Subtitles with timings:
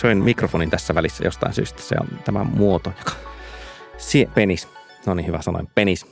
[0.00, 1.82] söin mikrofonin tässä välissä jostain syystä.
[1.82, 3.12] Se on tämä muoto, joka...
[3.98, 4.68] Sie, penis.
[5.06, 5.68] No niin, hyvä sanoin.
[5.74, 6.06] Penis.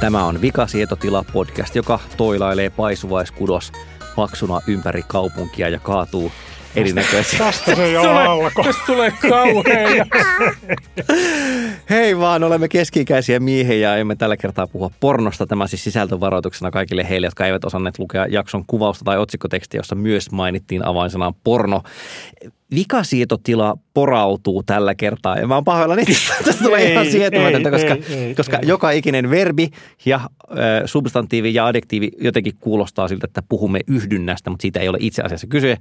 [0.00, 3.72] Tämä on Vikasietotila podcast, joka toilailee paisuvaiskudos
[4.16, 6.32] paksuna ympäri kaupunkia ja kaatuu
[6.76, 7.38] erinäköisiä.
[7.38, 8.64] Tästä se jo alkoi.
[8.86, 10.08] Tulee kauhean.
[11.90, 15.46] Hei vaan, olemme keski-ikäisiä miehiä ja emme tällä kertaa puhua pornosta.
[15.46, 20.30] Tämä siis sisältövaroituksena kaikille heille, jotka eivät osanneet lukea jakson kuvausta tai otsikkotekstiä, jossa myös
[20.30, 21.82] mainittiin avainsanaan porno
[22.74, 25.38] vikasietotila porautuu tällä kertaa.
[25.38, 26.04] Ja mä oon pahoillani,
[26.44, 28.68] tästä tulee Ei, ihan sietämätöntä, koska, ei, ei, koska ei.
[28.68, 29.70] joka ikinen verbi
[30.04, 30.28] ja äh,
[30.84, 35.46] substantiivi ja adjektiivi jotenkin kuulostaa siltä, että puhumme yhdynnästä, mutta siitä ei ole itse asiassa
[35.46, 35.76] kyse.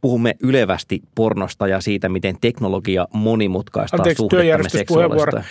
[0.00, 5.44] Puhumme ylevästi pornosta ja siitä, miten teknologia monimutkaistaa Anteeksi, suhdettamme seksuaalisuuteen.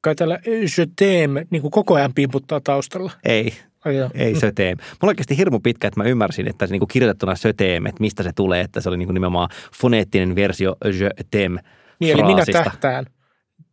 [0.00, 3.12] Kai täällä je t'aime, niin kuin koko ajan pimputtaa taustalla.
[3.24, 3.52] Ei,
[3.84, 4.10] Ai joo.
[4.14, 4.78] ei söteem.
[4.78, 8.22] Mulla on oikeasti hirmu pitkä, että mä ymmärsin, että se niinku kirjoitettuna söteem, että mistä
[8.22, 9.48] se tulee, että se oli niinku nimenomaan
[9.80, 11.60] foneettinen versio je t'aime
[12.00, 13.06] Niin, eli minä tähtään.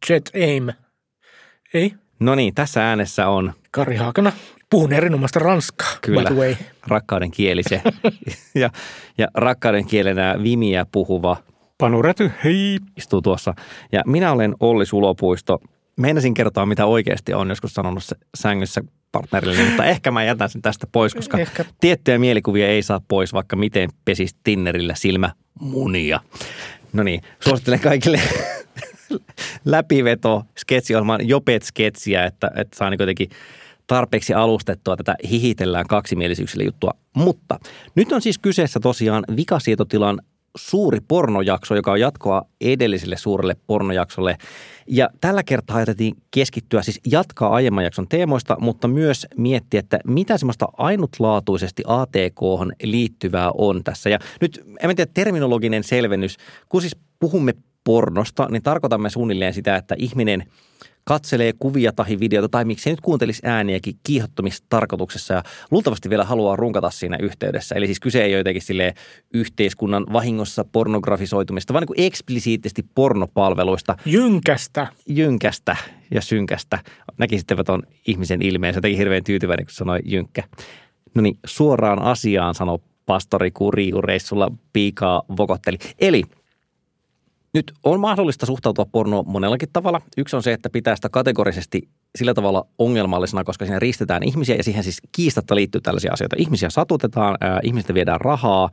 [0.09, 0.67] Jet aim.
[1.73, 1.93] Ei?
[2.19, 4.31] No niin, tässä äänessä on Kari Haakana.
[4.69, 6.21] Puhun erinomaista ranskaa, Kyllä.
[6.21, 6.55] by the way.
[6.87, 7.81] rakkauden kieli se.
[8.61, 8.69] ja,
[9.17, 11.37] ja rakkauden kielenä vimiä puhuva
[11.77, 12.77] Panu Räty, hei.
[12.97, 13.53] istuu tuossa.
[13.91, 15.59] Ja minä olen Olli Sulopuisto.
[15.97, 20.61] Meinasin kertoa, mitä oikeasti on joskus sanonut se sängyssä partnerille, mutta ehkä mä jätän sen
[20.61, 21.65] tästä pois, koska Ehkä.
[21.81, 26.19] tiettyjä mielikuvia ei saa pois, vaikka miten pesis Tinnerillä silmä munia.
[26.93, 28.19] No niin, suosittelen kaikille
[29.65, 33.29] läpiveto sketsiohjelman Jopet-sketsiä, että, että saa niin jotenkin
[33.87, 36.91] tarpeeksi alustettua tätä hihitellään kaksimielisyyksillä juttua.
[37.13, 37.59] Mutta
[37.95, 40.21] nyt on siis kyseessä tosiaan vikasietotilan
[40.57, 44.37] suuri pornojakso, joka on jatkoa edelliselle suurelle pornojaksolle.
[44.87, 50.37] Ja tällä kertaa ajateltiin keskittyä siis jatkaa aiemman jakson teemoista, mutta myös miettiä, että mitä
[50.37, 52.41] semmoista ainutlaatuisesti atk
[52.83, 54.09] liittyvää on tässä.
[54.09, 56.37] Ja nyt, en tiedä, terminologinen selvennys,
[56.69, 57.53] kun siis puhumme
[57.83, 60.43] pornosta, niin tarkoitamme suunnilleen sitä, että ihminen
[61.03, 66.89] katselee kuvia tai videota tai miksei nyt kuuntelisi ääniäkin kiihottomistarkoituksessa ja luultavasti vielä haluaa runkata
[66.89, 67.75] siinä yhteydessä.
[67.75, 68.93] Eli siis kyse ei ole jotenkin sille
[69.33, 74.87] yhteiskunnan vahingossa pornografisoitumista, vaan niin kuin eksplisiittisesti pornopalveluista, Jynkästä.
[75.07, 75.75] jynkästä
[76.11, 76.79] ja synkästä.
[77.17, 80.43] Näkisitte tuon ihmisen ilmeen, se teki hirveän tyytyväinen, kun sanoi jynkkä.
[81.15, 85.77] No niin, suoraan asiaan sanoi pastori, kun riiureissulla piikaa vokotteli.
[85.99, 86.23] Eli
[87.53, 90.01] nyt on mahdollista suhtautua pornoon monellakin tavalla.
[90.17, 94.63] Yksi on se, että pitää sitä kategorisesti sillä tavalla ongelmallisena, koska siinä ristetään ihmisiä ja
[94.63, 96.35] siihen siis kiistatta liittyy tällaisia asioita.
[96.39, 98.69] Ihmisiä satutetaan, ää, ihmistä viedään rahaa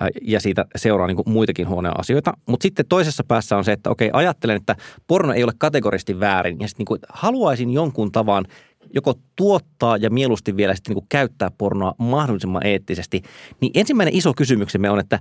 [0.00, 2.32] ää, ja siitä seuraa niin muitakin huonoja asioita.
[2.46, 4.76] Mutta sitten toisessa päässä on se, että okei, ajattelen, että
[5.06, 8.46] porno ei ole kategorisesti väärin ja sitten niin haluaisin jonkun tavan
[8.94, 13.22] joko tuottaa ja mieluusti vielä sitten niin käyttää pornoa mahdollisimman eettisesti.
[13.60, 15.18] Niin ensimmäinen iso kysymyksemme on, että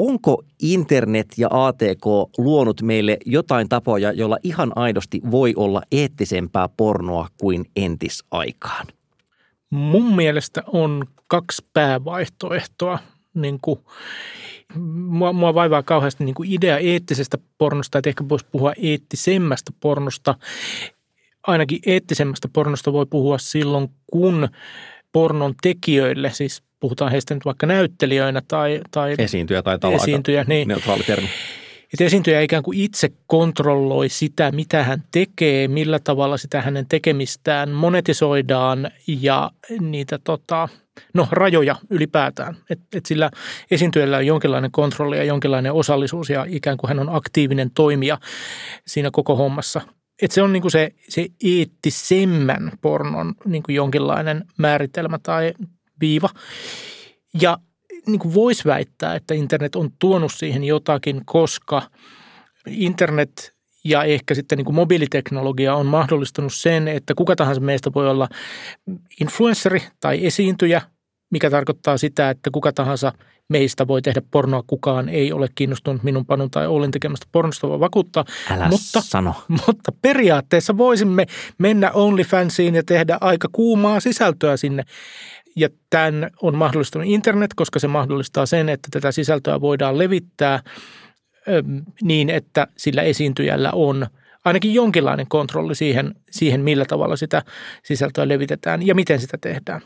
[0.00, 2.06] onko internet ja ATK
[2.38, 8.86] luonut meille jotain tapoja, jolla ihan aidosti voi olla eettisempää pornoa kuin entisaikaan?
[9.70, 12.98] Mun mielestä on kaksi päävaihtoehtoa.
[13.34, 13.80] Niin kuin,
[14.94, 20.34] mua, mua vaivaa kauheasti niin kuin idea eettisestä pornosta, että ehkä voisi puhua eettisemmästä pornosta.
[21.46, 24.48] Ainakin eettisemmästä pornosta voi puhua silloin, kun
[25.12, 30.68] pornon tekijöille, siis puhutaan heistä nyt vaikka näyttelijöinä tai, tai Esiintyjä taitaa olla Esiintyjä, niin.
[30.68, 31.28] neutraali termi.
[31.92, 37.70] että esiintyjä ikään kuin itse kontrolloi sitä, mitä hän tekee, millä tavalla sitä hänen tekemistään
[37.70, 40.68] monetisoidaan ja niitä tota,
[41.14, 42.56] no, rajoja ylipäätään.
[42.70, 43.30] Että et sillä
[43.70, 48.18] esiintyjällä on jonkinlainen kontrolli ja jonkinlainen osallisuus ja ikään kuin hän on aktiivinen toimija
[48.86, 49.80] siinä koko hommassa.
[50.22, 55.54] Et se on niinku se, se eettisemmän pornon niinku jonkinlainen määritelmä tai
[56.00, 56.28] viiva.
[57.40, 57.58] Ja
[58.06, 61.82] niin kuin voisi väittää, että internet on tuonut siihen jotakin, koska
[62.66, 63.54] internet
[63.84, 68.28] ja ehkä sitten niin kuin mobiiliteknologia on mahdollistanut sen, että kuka tahansa meistä voi olla
[69.20, 70.82] influenssari tai esiintyjä,
[71.30, 73.12] mikä tarkoittaa sitä, että kuka tahansa
[73.48, 77.80] meistä voi tehdä pornoa, kukaan ei ole kiinnostunut minun panun tai Ollin tekemästä pornosta, voi
[77.80, 78.24] vakuuttaa.
[78.50, 79.34] Älä mutta, sano.
[79.48, 81.26] mutta periaatteessa voisimme
[81.58, 84.82] mennä OnlyFansiin ja tehdä aika kuumaa sisältöä sinne.
[85.60, 90.60] Ja tämän on mahdollistunut internet, koska se mahdollistaa sen, että tätä sisältöä voidaan levittää
[92.02, 94.06] niin, että sillä esiintyjällä on
[94.44, 97.42] ainakin jonkinlainen kontrolli siihen, siihen, millä tavalla sitä
[97.82, 99.80] sisältöä levitetään ja miten sitä tehdään.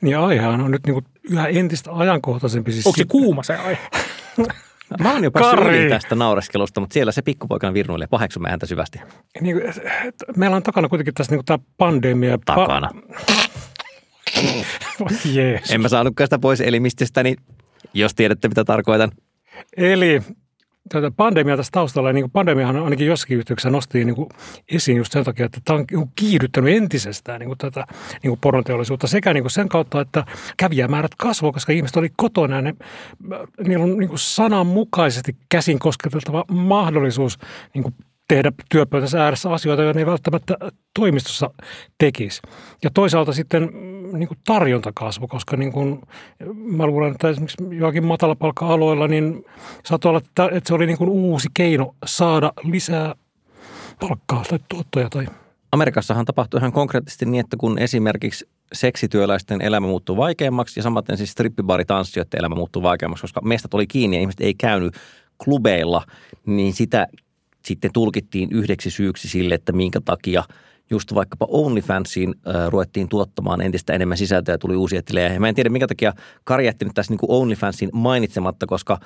[0.00, 2.72] Niin aihehan on nyt niin kuin yhä entistä ajankohtaisempi.
[2.72, 3.88] Siis Onko se kuuma se aihe?
[5.00, 8.06] Mä oon jo päässyt tästä naureskelusta, mutta siellä se pikkupoikana virnuilee.
[8.06, 9.00] Paheksumme häntä syvästi.
[9.40, 9.56] Niin,
[10.36, 12.38] meillä on takana kuitenkin tässä niin tämä pandemia.
[12.44, 12.90] Takana.
[12.94, 13.46] Pa-
[15.34, 15.70] Jeesus.
[15.70, 17.36] En mä saanutkaan sitä pois elimistöstäni,
[17.94, 19.12] jos tiedätte mitä tarkoitan.
[19.76, 20.22] Eli
[20.88, 24.28] tätä pandemia tässä taustalla, niin pandemiahan ainakin jossakin yhteydessä nosti niin kuin
[24.72, 27.86] esiin just sen takia, että tämä on niin kiihdyttänyt entisestään niin kuin tätä
[28.22, 30.24] niin kuin pornoteollisuutta sekä niin kuin sen kautta, että
[30.56, 32.74] kävijämäärät kasvoi, koska ihmiset oli kotona ja ne,
[33.66, 37.38] niillä on niin kuin sananmukaisesti käsin kosketeltava mahdollisuus
[37.74, 37.94] niin kuin
[38.28, 40.56] tehdä työpöytänsä ääressä asioita, joita ne ei välttämättä
[40.94, 41.50] toimistossa
[41.98, 42.42] tekisi.
[42.84, 43.70] Ja toisaalta sitten
[44.18, 46.00] niin kuin tarjonta kasvoi, koska niin kuin,
[46.54, 49.44] mä luulen, että esimerkiksi joakin matalapalkka-aloilla, niin
[49.84, 53.14] saattoi olla, että, että se oli niin kuin uusi keino saada lisää
[54.00, 55.10] palkkaa tai tuottoja.
[55.10, 55.26] Tai...
[55.72, 61.30] Amerikassahan tapahtui ihan konkreettisesti niin, että kun esimerkiksi seksityöläisten elämä muuttuu vaikeammaksi ja samaten siis
[61.30, 64.94] strippibaaritanssijoiden elämä muuttuu vaikeammaksi, koska mestat oli kiinni ja ihmiset ei käynyt
[65.44, 66.02] klubeilla,
[66.46, 67.06] niin sitä
[67.64, 70.44] sitten tulkittiin yhdeksi syyksi sille, että minkä takia
[70.90, 75.32] just vaikkapa OnlyFansiin äh, ruvettiin tuottamaan entistä enemmän sisältöä ja tuli uusia tilejä.
[75.32, 76.12] Ja mä en tiedä, minkä takia
[76.44, 78.98] Kari jätti nyt tässä niin kuin OnlyFansin mainitsematta, koska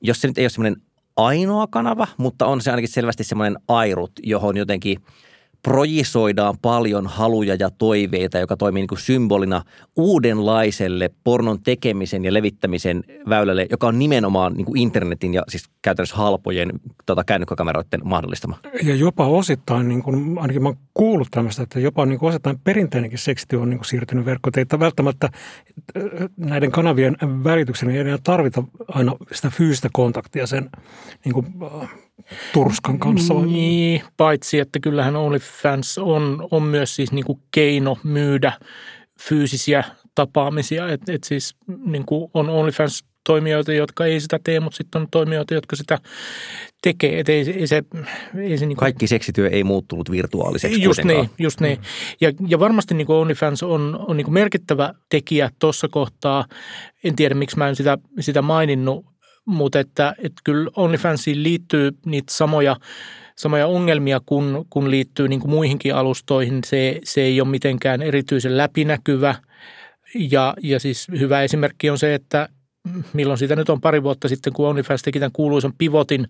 [0.00, 0.82] jos se nyt ei ole semmoinen
[1.16, 4.98] ainoa kanava, mutta on se ainakin selvästi semmoinen airut, johon jotenkin
[5.62, 9.62] projisoidaan paljon haluja ja toiveita, joka toimii niin kuin symbolina
[9.96, 16.16] uudenlaiselle pornon tekemisen ja levittämisen väylälle, joka on nimenomaan niin kuin internetin ja siis käytännössä
[16.16, 16.70] halpojen
[17.06, 18.58] tota, kännykkäkameroiden mahdollistama.
[18.82, 23.18] Ja jopa osittain, niin kuin, ainakin mä kuullut tämmöistä, että jopa niin kuin osittain perinteinenkin
[23.18, 24.52] seksityö on niin kuin siirtynyt verkkoon.
[24.56, 25.28] Että välttämättä
[25.96, 26.02] äh,
[26.36, 30.70] näiden kanavien välityksen ei enää tarvita aina sitä fyysistä kontaktia sen
[31.24, 31.46] niin kuin,
[31.82, 31.90] äh,
[32.52, 33.34] turskan kanssa.
[33.34, 33.46] Vai?
[33.46, 38.52] Niin, paitsi että kyllähän OnlyFans on, on myös siis niin kuin keino myydä
[39.20, 39.84] fyysisiä
[40.14, 40.88] tapaamisia.
[40.88, 45.08] Et, et siis niin kuin on OnlyFans toimijoita, jotka ei sitä tee, mutta sitten on
[45.10, 45.98] toimijoita, jotka sitä
[46.82, 47.20] tekee.
[47.20, 47.82] Et ei, se- ei se,
[48.38, 51.26] ei se niin kuin, Kaikki seksityö ei muuttunut virtuaaliseksi Just kuitenkaan.
[51.26, 51.78] niin, just niin.
[52.20, 56.44] Ja, ja varmasti niin kuin OnlyFans on, on niin kuin merkittävä tekijä tuossa kohtaa.
[57.04, 59.06] En tiedä, miksi mä en sitä, sitä maininnut,
[59.48, 62.76] mutta että, että kyllä OnlyFansiin liittyy niitä samoja,
[63.36, 66.60] samoja ongelmia, kun, kun liittyy niin kuin muihinkin alustoihin.
[66.66, 69.34] Se, se ei ole mitenkään erityisen läpinäkyvä.
[70.14, 72.48] Ja, ja siis hyvä esimerkki on se, että
[73.12, 76.28] milloin siitä nyt on pari vuotta sitten, kun OnlyFans teki tämän kuuluisan pivotin,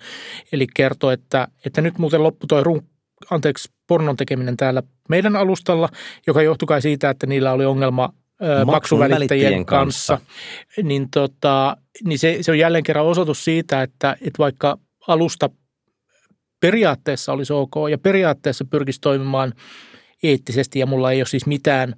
[0.53, 2.83] eli kertoi, että, että nyt muuten loppu toi run,
[3.31, 5.89] anteeksi, pornon tekeminen täällä meidän alustalla,
[6.27, 8.13] joka johtui kai siitä, että niillä oli ongelma
[8.67, 10.17] maksuvälittäjien välittäjien kanssa.
[10.17, 10.83] kanssa.
[10.83, 15.51] Niin, tota, niin se, se on jälleen kerran osoitus siitä, että, että vaikka alusta
[16.61, 19.53] periaatteessa olisi ok ja periaatteessa pyrkisi toimimaan
[20.23, 21.95] eettisesti ja mulla ei ole siis mitään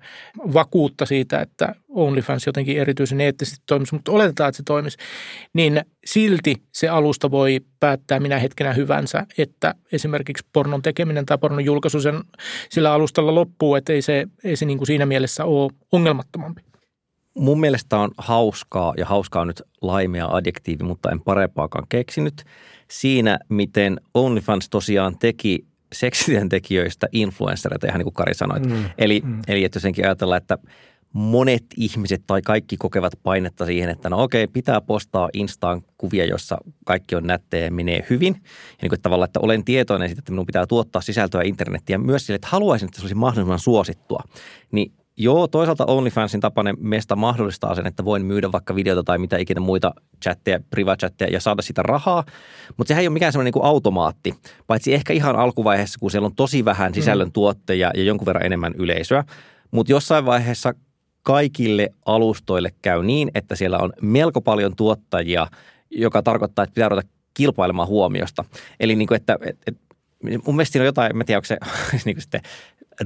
[0.54, 4.96] vakuutta siitä, että OnlyFans jotenkin erityisen eettisesti toimisi, mutta oletetaan, että se toimisi,
[5.52, 11.64] niin silti se alusta voi päättää minä hetkenä hyvänsä, että esimerkiksi pornon tekeminen tai pornon
[11.64, 12.20] julkaisu sen,
[12.68, 16.62] sillä alustalla loppuu, että ei se, ei se niin kuin siinä mielessä ole ongelmattomampi.
[17.34, 22.44] mun mielestä on hauskaa, ja hauskaa on nyt laimea adjektiivi, mutta en parempaakaan keksinyt,
[22.90, 28.60] siinä miten OnlyFans tosiaan teki seksityöntekijöistä influenssereita, ihan niin kuin Kari sanoi.
[28.60, 29.40] Mm, eli, mm.
[29.48, 30.58] eli että jotenkin ajatellaan, että
[31.12, 36.58] monet ihmiset tai kaikki kokevat painetta siihen, että no okei, pitää postaa Instaan kuvia, jossa
[36.84, 38.34] kaikki on nättejä ja menee hyvin.
[38.34, 42.26] Ja niin kuin tavallaan, että olen tietoinen siitä, että minun pitää tuottaa sisältöä internettiä myös
[42.26, 44.22] sille, että haluaisin, että se olisi mahdollisimman suosittua.
[44.72, 49.36] Niin Joo, toisaalta OnlyFansin tapainen mesta mahdollistaa sen, että voin myydä vaikka videota tai mitä
[49.36, 52.24] ikinä muita chatteja, privachatteja ja saada sitä rahaa,
[52.76, 54.34] mutta sehän ei ole mikään semmoinen niin automaatti,
[54.66, 58.74] paitsi ehkä ihan alkuvaiheessa, kun siellä on tosi vähän sisällön tuotteja ja jonkun verran enemmän
[58.76, 59.24] yleisöä,
[59.70, 60.74] mutta jossain vaiheessa
[61.22, 65.46] kaikille alustoille käy niin, että siellä on melko paljon tuottajia,
[65.90, 68.44] joka tarkoittaa, että pitää ruveta kilpailemaan huomiosta.
[68.80, 69.82] Eli niin kuin, että, että, että
[70.46, 71.58] mun mielestä siinä on jotain, mä en tiedä, onko se
[72.04, 72.40] niin kuin sitten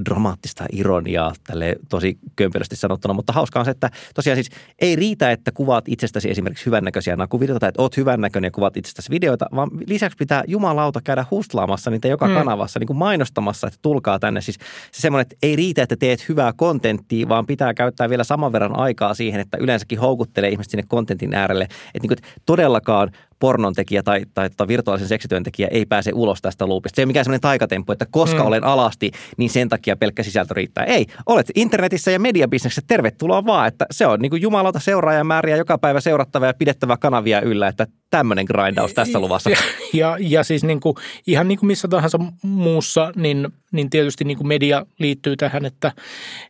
[0.05, 4.49] dramaattista ironiaa tälle tosi kömpelösti sanottuna, mutta hauskaa on se, että tosiaan siis
[4.79, 9.09] ei riitä, että kuvaat itsestäsi esimerkiksi hyvännäköisiä nakuvideoita tai että oot hyvännäköinen ja kuvaat itsestäsi
[9.09, 12.33] videoita, vaan lisäksi pitää jumalauta käydä hustlaamassa niitä joka Mm.
[12.33, 14.41] kanavassa, niin kuin mainostamassa, että tulkaa tänne.
[14.41, 14.57] Siis
[14.91, 18.79] se semmoinen, että ei riitä, että teet hyvää kontenttia, vaan pitää käyttää vielä saman verran
[18.79, 21.63] aikaa siihen, että yleensäkin houkuttelee ihmiset sinne kontentin äärelle.
[21.63, 26.41] Että, niin kuin, että todellakaan pornon tekijä tai, tai, tai virtuaalisen seksityöntekijä ei pääse ulos
[26.41, 26.95] tästä loopista.
[26.95, 28.47] Se ei ole mikään semmoinen taikatemppu, että koska mm.
[28.47, 30.83] olen alasti, niin sen takia pelkkä sisältö riittää.
[30.83, 35.77] Ei, olet internetissä ja mediabisneksessä, tervetuloa vaan, että se on niin kuin jumalauta seuraajamääriä joka
[35.77, 39.49] päivä seurattava ja pidettävä kanavia yllä, että tämmöinen grindaus tässä luvassa.
[39.49, 39.57] Ja,
[39.93, 40.95] ja, ja siis niin kuin,
[41.27, 45.91] ihan niin kuin missä tahansa muussa, niin, niin tietysti niin kuin media liittyy tähän, että,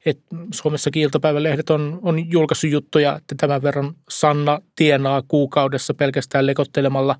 [0.05, 7.15] että Suomessakin iltapäivälehdet on, on julkaissut juttuja, että tämän verran Sanna tienaa kuukaudessa pelkästään lekottelemalla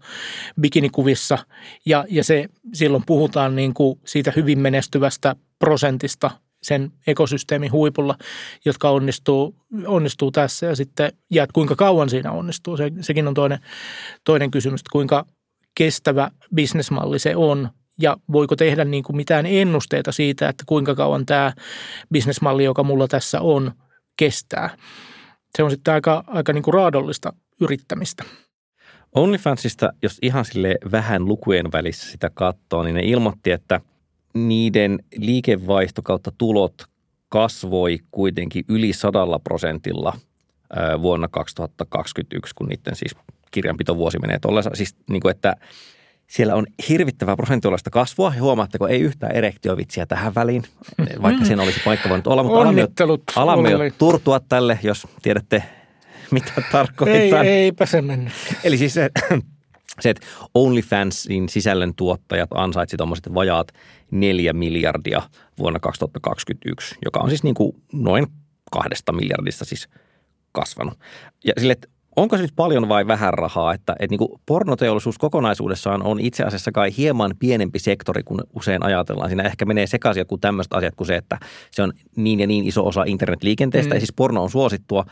[0.62, 1.38] bikinikuvissa.
[1.86, 6.32] Ja, ja se silloin puhutaan niin kuin siitä hyvin menestyvästä prosentista
[6.66, 8.18] sen ekosysteemin huipulla,
[8.66, 9.56] jotka onnistuu,
[9.88, 12.78] onnistuu tässä ja sitten ja että kuinka kauan siinä onnistuu.
[12.78, 13.60] Se, sekin on toinen,
[14.24, 15.26] toinen kysymys, että kuinka
[15.78, 17.70] kestävä bisnesmalli se on
[18.02, 21.54] ja voiko tehdä niin kuin mitään ennusteita siitä, että kuinka kauan tämä
[22.12, 23.72] bisnesmalli, joka mulla tässä on,
[24.18, 24.78] kestää.
[25.58, 28.24] Se on sitten aika, aika niin kuin raadollista yrittämistä.
[29.16, 33.82] OnlyFansista, jos ihan sille vähän lukujen välissä sitä katsoo, niin ne ilmoitti, että–
[34.36, 36.74] niiden liikevaihto kautta tulot
[37.30, 40.18] kasvoi kuitenkin yli sadalla prosentilla
[41.02, 43.16] vuonna 2021, kun niiden siis
[43.52, 44.76] kirjanpitovuosi menee tuollaisen.
[44.76, 45.56] Siis niin kuin, että
[46.28, 48.34] siellä on hirvittävää prosentuaalista kasvua.
[48.36, 50.64] Ja huomaatteko, ei yhtään erektiovitsiä tähän väliin,
[51.22, 52.44] vaikka siinä olisi paikka voinut olla.
[52.44, 52.88] Mutta alamme, jo,
[53.36, 55.64] alamme jo turtua tälle, jos tiedätte,
[56.32, 57.44] mitä tarkoittaa.
[57.44, 58.34] Ei, eipä se mennyt.
[58.64, 59.10] Eli siis se,
[60.00, 63.68] se, että OnlyFansin sisällön tuottajat ansaitsi tuommoiset vajaat
[64.12, 65.22] neljä miljardia
[65.60, 68.28] vuonna 2021, joka on siis niin kuin noin
[68.72, 69.88] kahdesta miljardista siis
[70.52, 71.00] kasvanut.
[71.46, 75.18] Ja sille, että onko se nyt paljon vai vähän rahaa, että, että niin kuin pornoteollisuus
[75.18, 79.30] kokonaisuudessaan on itse asiassa kai hieman pienempi sektori kuin usein ajatellaan.
[79.30, 81.38] Siinä ehkä menee sekaisin joku tämmöiset asiat kuin se, että
[81.72, 83.96] se on niin ja niin iso osa internetliikenteestä mm.
[83.96, 85.06] ja siis porno on suosittua,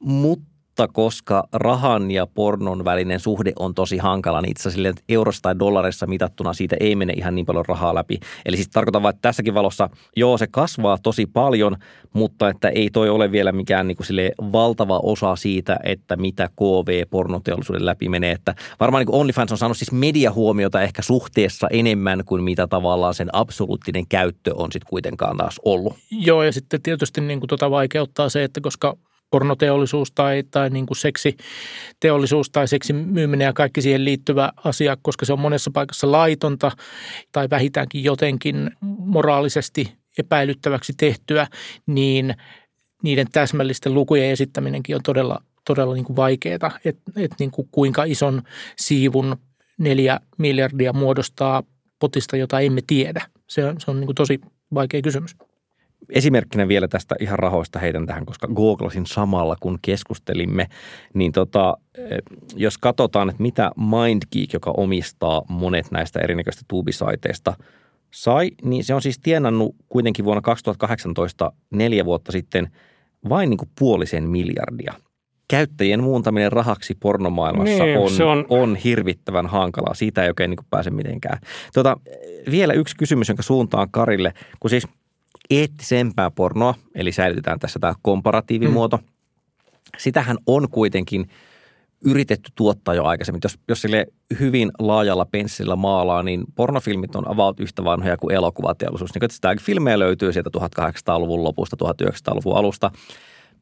[0.00, 5.42] mutta mutta koska rahan ja pornon välinen suhde on tosi hankala, niin itse asiassa eurossa
[5.42, 8.20] tai dollarissa mitattuna siitä ei mene ihan niin paljon rahaa läpi.
[8.46, 11.76] Eli siis tarkoitan vain, että tässäkin valossa, joo se kasvaa tosi paljon,
[12.12, 17.86] mutta että ei toi ole vielä mikään niin kuin valtava osa siitä, että mitä KV-pornoteollisuuden
[17.86, 18.32] läpi menee.
[18.32, 23.28] Että varmaan niin OnlyFans on saanut siis mediahuomiota ehkä suhteessa enemmän kuin mitä tavallaan sen
[23.32, 25.96] absoluuttinen käyttö on sitten kuitenkaan taas ollut.
[26.10, 28.96] Joo, ja sitten tietysti niin kuin tota vaikeuttaa se, että koska
[29.32, 35.24] pornoteollisuus tai, tai niin kuin seksiteollisuus tai seksin myyminen ja kaikki siihen liittyvä asia, koska
[35.24, 36.70] se on monessa paikassa laitonta
[37.32, 41.46] tai vähintäänkin jotenkin moraalisesti epäilyttäväksi tehtyä,
[41.86, 42.34] niin
[43.02, 48.04] niiden täsmällisten lukujen esittäminenkin on todella, todella niin kuin vaikeaa, että et niin kuin kuinka
[48.04, 48.42] ison
[48.76, 49.36] siivun
[49.78, 51.62] neljä miljardia muodostaa
[51.98, 53.26] potista, jota emme tiedä.
[53.46, 54.40] Se on, se on niin kuin tosi
[54.74, 55.36] vaikea kysymys.
[56.10, 60.66] Esimerkkinä vielä tästä ihan rahoista heitän tähän, koska googlasin samalla, kun keskustelimme,
[61.14, 62.18] niin tota, eh,
[62.56, 67.54] jos katsotaan, että mitä MindGeek, joka omistaa monet näistä erinäköistä tuubisaiteista,
[68.10, 72.68] sai, niin se on siis tienannut kuitenkin vuonna 2018 neljä vuotta sitten
[73.28, 74.94] vain niin kuin puolisen miljardia.
[75.48, 78.46] Käyttäjien muuntaminen rahaksi pornomaailmassa niin, on, on...
[78.48, 79.94] on hirvittävän hankalaa.
[79.94, 81.38] Siitä ei oikein niin kuin pääse mitenkään.
[81.74, 81.96] Tota,
[82.50, 84.88] vielä yksi kysymys, jonka suuntaan Karille, kun siis–
[85.50, 88.96] eettisempää pornoa, eli säilytetään tässä tämä komparatiivimuoto.
[88.96, 89.04] Mm.
[89.98, 91.28] Sitähän on kuitenkin
[92.04, 93.40] yritetty tuottaa jo aikaisemmin.
[93.44, 94.06] Jos, jos sille
[94.40, 99.10] hyvin laajalla penssillä maalaa, niin pornofilmit on avaut yhtä vanhoja kuin elokuvateollisuus.
[99.14, 102.90] Niin sitä filmejä löytyy sieltä 1800-luvun lopusta, 1900-luvun alusta.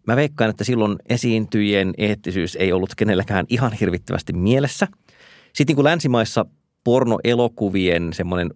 [0.06, 4.88] Mä veikkaan, että silloin esiintyjien eettisyys ei ollut kenelläkään ihan hirvittävästi mielessä.
[5.52, 6.46] Sitten niin kuin länsimaissa
[6.84, 8.50] pornoelokuvien semmoinen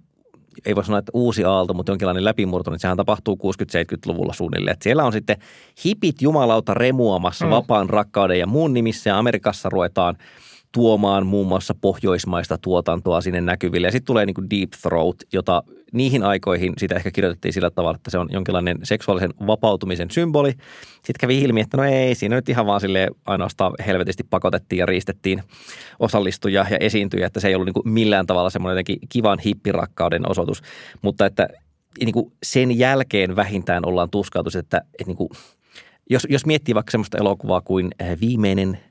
[0.66, 4.72] ei voi sanoa, että uusi aalto, mutta jonkinlainen läpimurto, niin sehän tapahtuu 60-70-luvulla suunnilleen.
[4.72, 5.36] Että siellä on sitten
[5.84, 7.50] hipit jumalauta remuamassa mm.
[7.50, 10.16] vapaan rakkauden ja muun nimissä ja Amerikassa ruvetaan–
[10.74, 13.86] tuomaan muun muassa pohjoismaista tuotantoa sinne näkyville.
[13.86, 15.62] Ja sitten tulee niin kuin Deep Throat, jota
[15.92, 20.50] niihin aikoihin sitä ehkä kirjoitettiin sillä tavalla, että se on jonkinlainen seksuaalisen vapautumisen symboli.
[20.94, 24.86] Sitten kävi ilmi, että no ei, siinä nyt ihan vaan sille ainoastaan helvetisti pakotettiin ja
[24.86, 25.42] riistettiin
[26.00, 30.30] osallistujia ja esiintyjä, että se ei ollut niin kuin millään tavalla semmoinen jotenkin kivan hippirakkauden
[30.30, 30.62] osoitus.
[31.02, 31.48] Mutta että
[32.00, 35.28] niin kuin sen jälkeen vähintään ollaan tuskautus, että, että niin kuin,
[36.10, 37.90] jos, jos miettii vaikka semmoista elokuvaa kuin
[38.20, 38.78] Viimeinen–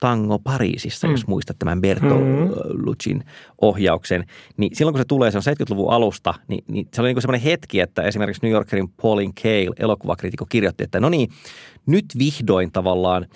[0.00, 1.10] Tango Pariisissa, mm.
[1.10, 2.50] jos muistat tämän Berto mm.
[2.84, 3.24] Lucin
[3.60, 4.24] ohjauksen,
[4.56, 7.44] niin silloin kun se tulee, se on 70-luvun alusta, niin, niin se oli niin semmoinen
[7.44, 11.30] hetki, että esimerkiksi New Yorkerin Pauline Kael, elokuvakriitikko, kirjoitti, että no niin,
[11.86, 13.26] nyt vihdoin tavallaan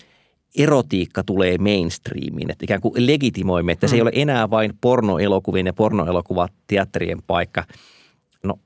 [0.58, 3.88] erotiikka tulee mainstreamiin, että ikään kuin legitimoimme, että mm.
[3.88, 4.04] se ei mm.
[4.04, 7.64] ole enää vain pornoelokuvien ja pornoelokuvateatterien paikka.
[8.44, 8.58] No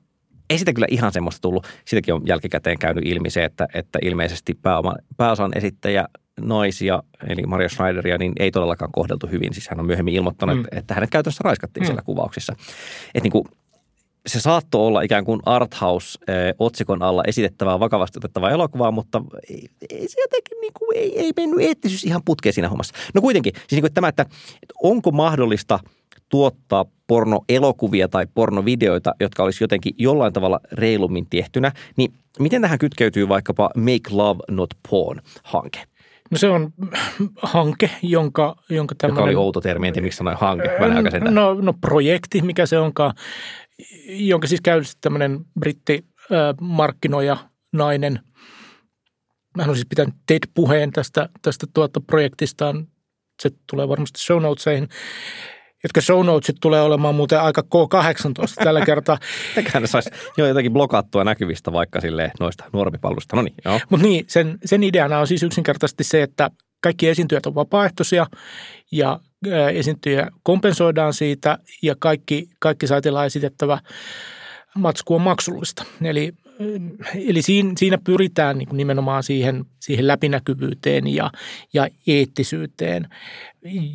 [0.49, 1.67] ei sitä kyllä ihan semmoista tullut.
[1.85, 6.07] Sitäkin on jälkikäteen käynyt ilmi se, että, että ilmeisesti pääoma, pääosan esittäjä
[6.41, 9.53] naisia, eli Maria Schneideria, niin ei todellakaan kohdeltu hyvin.
[9.53, 10.65] Siis hän on myöhemmin ilmoittanut, mm.
[10.71, 11.85] että, hänet käytännössä raiskattiin mm.
[11.85, 12.53] siellä kuvauksissa.
[13.07, 13.45] Että niin kuin,
[14.27, 20.21] se saattoi olla ikään kuin arthouse-otsikon alla esitettävää vakavasti otettavaa elokuvaa, mutta ei, ei se
[20.21, 22.95] jotenkin niin kuin, ei, ei mennyt eettisyys ihan putkeen siinä hommassa.
[23.13, 24.21] No kuitenkin, siis niin kuin tämä, että,
[24.61, 25.79] että onko mahdollista
[26.29, 33.29] tuottaa pornoelokuvia tai pornovideoita, jotka olisi jotenkin jollain tavalla reilummin tehtynä, niin miten tähän kytkeytyy
[33.29, 35.94] vaikkapa Make Love Not Porn-hanke?
[36.31, 36.73] No se on
[37.41, 39.21] hanke, jonka, jonka tämmöinen...
[39.21, 40.69] Joka oli outo termi, en tiedä miksi sanoin hanke.
[41.29, 43.13] No, no projekti, mikä se onkaan,
[44.07, 46.05] jonka siis käynnisti tämmöinen britti
[46.61, 47.37] markkinoija
[47.73, 48.19] nainen.
[49.59, 52.87] Hän on siis pitänyt TED-puheen tästä, tästä tuota projektistaan.
[53.43, 54.89] Se tulee varmasti show notesihin
[55.83, 59.17] jotka show notesit tulee olemaan muuten aika K18 tällä kertaa.
[59.57, 63.35] Eiköhän ne saisi jo jotenkin blokattua näkyvistä vaikka sille noista normipalveluista.
[63.35, 63.79] No niin, joo.
[63.89, 66.51] Mutta niin, sen, sen ideana on siis yksinkertaisesti se, että
[66.81, 68.25] kaikki esiintyjät on vapaaehtoisia
[68.91, 69.19] ja
[69.73, 73.79] esiintyjä kompensoidaan siitä ja kaikki, kaikki saitilla esitettävä
[74.75, 75.85] matsku on maksullista.
[76.03, 76.33] Eli
[77.15, 81.31] eli siinä, siinä pyritään niin nimenomaan siihen, siihen läpinäkyvyyteen ja,
[81.73, 83.07] ja eettisyyteen.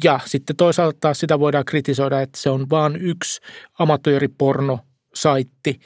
[0.05, 3.41] Ja sitten toisaalta taas sitä voidaan kritisoida, että se on vain yksi
[3.79, 5.81] amatööriporno-saitti,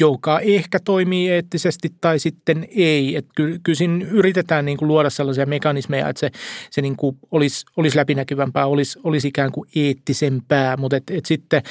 [0.00, 3.16] joka ehkä toimii eettisesti tai sitten ei.
[3.16, 6.30] Että kyllä, kyllä siinä yritetään niin kuin luoda sellaisia mekanismeja, että se,
[6.70, 10.76] se niin kuin olisi, olisi läpinäkyvämpää, olisi, olisi ikään kuin eettisempää.
[10.76, 11.62] Mutta et, et sitten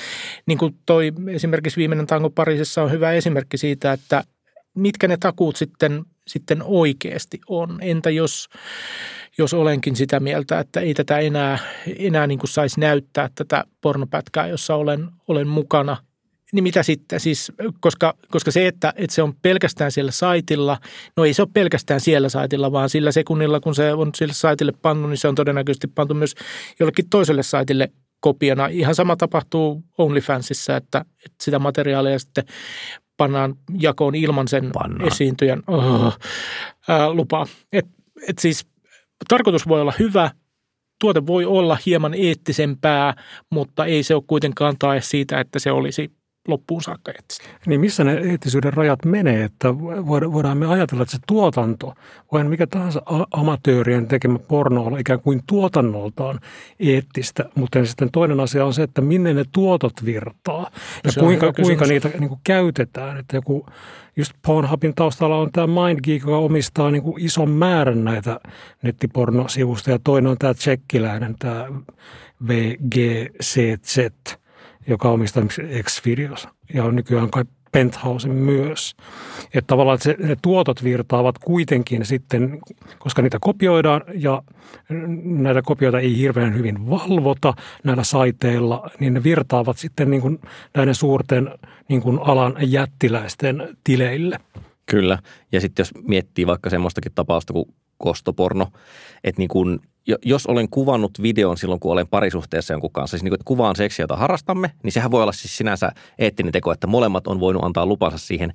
[0.46, 4.24] niin kuin toi esimerkiksi viimeinen tango Pariisissa on hyvä esimerkki siitä, että
[4.76, 7.78] mitkä ne takuut sitten, sitten oikeasti on.
[7.82, 8.50] Entä jos,
[9.38, 11.60] jos olenkin sitä mieltä, että ei tätä enää,
[11.98, 15.98] enää niin kuin saisi näyttää tätä pornopätkää, jossa olen, olen mukana–
[16.54, 17.20] niin mitä sitten?
[17.20, 20.78] Siis, koska, koska se, että, että se on pelkästään siellä saitilla,
[21.18, 24.74] no ei se ole pelkästään siellä saitilla, vaan sillä sekunnilla, kun se on sille saitille
[24.82, 26.36] pannu, niin se on todennäköisesti pantu myös
[26.80, 28.68] jollekin toiselle saitille kopiona.
[28.68, 32.44] Ihan sama tapahtuu OnlyFansissa, että, että sitä materiaalia sitten
[33.18, 35.08] pannaan jakoon ilman sen pannaan.
[35.08, 36.18] esiintyjän oh,
[36.88, 37.48] ää, lupaa.
[37.74, 37.86] Et,
[38.28, 38.66] et siis
[39.28, 40.32] tarkoitus voi olla hyvä,
[41.02, 43.14] tuote voi olla hieman eettisempää,
[43.52, 46.12] mutta ei se ole kuitenkaan tae siitä, että se olisi
[46.48, 47.46] loppuun saakka eettistä.
[47.66, 49.78] Niin missä ne eettisyyden rajat menee, että
[50.32, 51.94] voidaan me ajatella, että se tuotanto,
[52.32, 53.02] voidaan mikä tahansa
[53.32, 56.40] amatöörien tekemä porno olla ikään kuin tuotannoltaan
[56.80, 60.72] eettistä, mutta sitten toinen asia on se, että minne ne tuotot virtaa
[61.04, 63.18] ja kuinka, kuinka niitä niin kuin käytetään.
[63.18, 63.66] Että joku,
[64.16, 68.40] just Pornhubin taustalla on tämä MindGeek, joka omistaa niin kuin ison määrän näitä
[68.82, 71.68] nettipornosivusta ja toinen on tämä tsekkiläinen, tämä
[72.48, 73.98] VGCZ–
[74.88, 75.44] joka omistaa
[75.84, 78.96] Xvideos ja on nykyään kai Penthouse myös.
[79.54, 82.60] Että tavallaan että se, ne tuotot virtaavat kuitenkin sitten,
[83.00, 84.44] koska niitä kopioidaan ja
[85.24, 90.40] näitä kopioita ei hirveän hyvin valvota näillä saiteilla, niin ne virtaavat sitten niin kuin
[90.76, 91.50] näiden suurten
[91.90, 94.40] niin kuin alan jättiläisten tileille.
[94.86, 95.20] Kyllä.
[95.52, 97.66] Ja sitten jos miettii vaikka semmoistakin tapausta kuin
[97.98, 98.68] kostoporno,
[99.24, 99.80] että niin kuin
[100.26, 103.76] jos olen kuvannut videon silloin, kun olen parisuhteessa jonkun kanssa, siis niin kuin, että kuvaan
[103.76, 107.64] seksiä, jota harrastamme, niin sehän voi olla siis sinänsä eettinen teko, että molemmat on voinut
[107.64, 108.54] antaa lupansa siihen.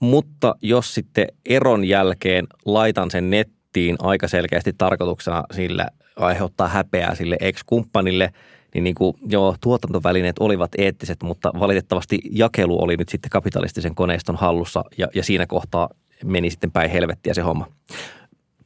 [0.00, 7.36] Mutta jos sitten eron jälkeen laitan sen nettiin aika selkeästi tarkoituksena sillä aiheuttaa häpeää sille
[7.40, 8.30] ex-kumppanille,
[8.74, 14.36] niin, niin kuin, joo, tuotantovälineet olivat eettiset, mutta valitettavasti jakelu oli nyt sitten kapitalistisen koneiston
[14.36, 15.88] hallussa ja, ja siinä kohtaa
[16.24, 17.66] meni sitten päin helvettiä se homma.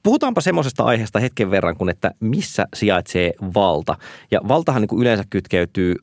[0.03, 3.97] Puhutaanpa semmoisesta aiheesta hetken verran, kun että missä sijaitsee valta.
[4.31, 5.95] Ja valtahan niin kuin yleensä kytkeytyy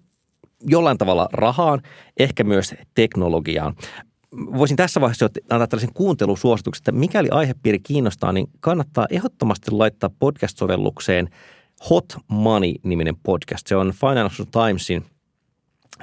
[0.61, 1.81] jollain tavalla rahaan,
[2.17, 3.75] ehkä myös teknologiaan.
[4.37, 11.29] Voisin tässä vaiheessa antaa tällaisen kuuntelusuosituksen, että mikäli aihepiiri kiinnostaa, niin kannattaa ehdottomasti laittaa podcast-sovellukseen
[11.89, 13.67] Hot Money-niminen podcast.
[13.67, 15.05] Se on Financial Timesin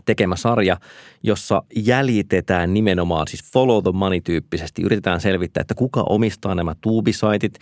[0.05, 0.77] tekemä sarja,
[1.23, 4.83] jossa jäljitetään nimenomaan siis follow the money tyyppisesti.
[4.83, 7.59] Yritetään selvittää, että kuka omistaa nämä tuubisaitit,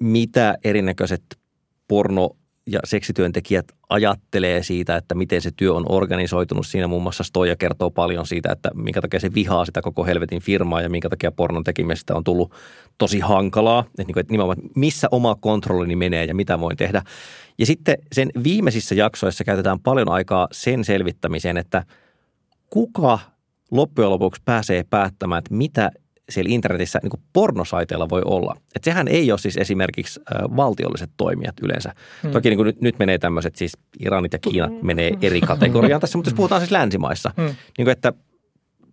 [0.00, 1.22] mitä erinäköiset
[1.88, 2.30] porno
[2.66, 6.66] ja seksityöntekijät ajattelee siitä, että miten se työ on organisoitunut.
[6.66, 10.42] Siinä muun muassa Stoja kertoo paljon siitä, että minkä takia se vihaa sitä koko helvetin
[10.42, 12.52] firmaa ja minkä takia pornon tekemisestä on tullut
[12.98, 13.84] tosi hankalaa.
[13.86, 17.02] Että, niin kuin, nimenomaan, missä oma kontrollini menee ja mitä voin tehdä.
[17.60, 21.84] Ja sitten sen viimeisissä jaksoissa käytetään paljon aikaa sen selvittämiseen, että
[22.70, 23.18] kuka
[23.70, 25.90] loppujen lopuksi pääsee päättämään, että mitä
[26.30, 28.54] siellä internetissä niin kuin pornosaiteilla voi olla.
[28.76, 30.20] Että sehän ei ole siis esimerkiksi
[30.56, 31.94] valtiolliset toimijat yleensä.
[32.22, 32.30] Hmm.
[32.30, 34.86] Toki niin kuin nyt, nyt menee tämmöiset, siis Iranit ja Kiinat hmm.
[34.86, 37.44] menee eri kategoriaan tässä, mutta jos puhutaan siis länsimaissa, hmm.
[37.46, 38.12] niin kuin, että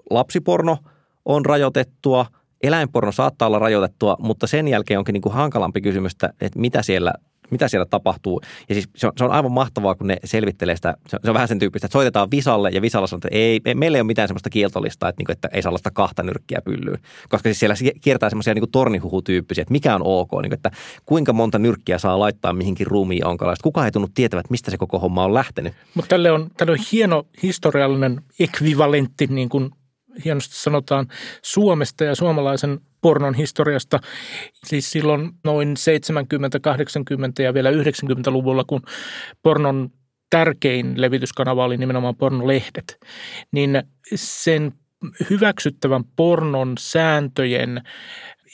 [0.10, 0.78] lapsiporno
[1.26, 2.26] on rajoitettua,
[2.64, 7.14] eläinporno saattaa olla rajoitettua, mutta sen jälkeen onkin niin kuin hankalampi kysymys, että mitä siellä
[7.50, 8.42] mitä siellä tapahtuu.
[8.70, 11.30] Ja siis se on, se on aivan mahtavaa, kun ne selvittelee sitä, se on, se
[11.30, 14.08] on vähän sen tyyppistä, että soitetaan Visalle ja Visalla sanoo, että ei, meillä ei ole
[14.08, 17.00] mitään semmoista kieltolista, että, niin kuin, että ei saa olla kahta nyrkkiä pyllyyn.
[17.30, 20.72] Koska siis siellä kiertää semmoisia niin tornihuhutyyppisiä, että mikä on ok, niin kuin, että
[21.06, 23.64] kuinka monta nyrkkiä saa laittaa mihinkin ruumiin onkalaista.
[23.64, 25.74] Kuka ei tunnu tietävät, mistä se koko homma on lähtenyt.
[25.94, 29.72] Mutta tälle on, tälle on hieno historiallinen ekvivalentti, niin kuin
[30.26, 31.08] hienosti sanotaan,
[31.42, 34.00] Suomesta ja suomalaisen pornon historiasta.
[34.54, 38.82] Siis silloin noin 70, 80 ja vielä 90-luvulla, kun
[39.44, 39.90] pornon
[40.30, 42.98] tärkein levityskanava oli nimenomaan pornolehdet,
[43.52, 43.84] niin
[44.16, 44.74] sen
[45.30, 47.82] hyväksyttävän pornon sääntöjen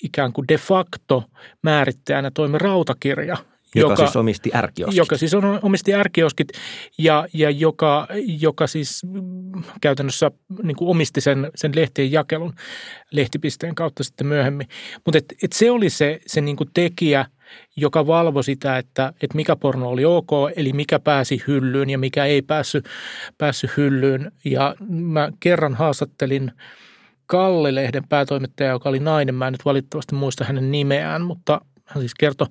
[0.03, 1.23] ikään kuin de facto
[1.61, 3.37] määrittäjänä toimi rautakirja–
[3.75, 4.97] joka, joka siis omisti ärkioskit.
[4.97, 6.47] Joka siis on, omisti ärkioskit
[6.97, 8.07] ja, ja joka,
[8.39, 9.01] joka siis
[9.81, 10.31] käytännössä
[10.63, 12.53] niin kuin omisti sen, sen lehtien jakelun
[13.11, 14.67] lehtipisteen kautta sitten myöhemmin.
[15.05, 17.25] Mutta et, et se oli se, se niin kuin tekijä,
[17.75, 22.25] joka valvoi sitä, että, että mikä porno oli ok, eli mikä pääsi hyllyyn ja mikä
[22.25, 22.85] ei päässyt,
[23.37, 24.31] päässyt hyllyyn.
[24.45, 26.51] Ja mä kerran haastattelin
[27.25, 29.35] Kalle-lehden päätoimittaja, joka oli nainen.
[29.35, 32.47] Mä en nyt valitettavasti muista hänen nimeään, mutta hän siis kertoi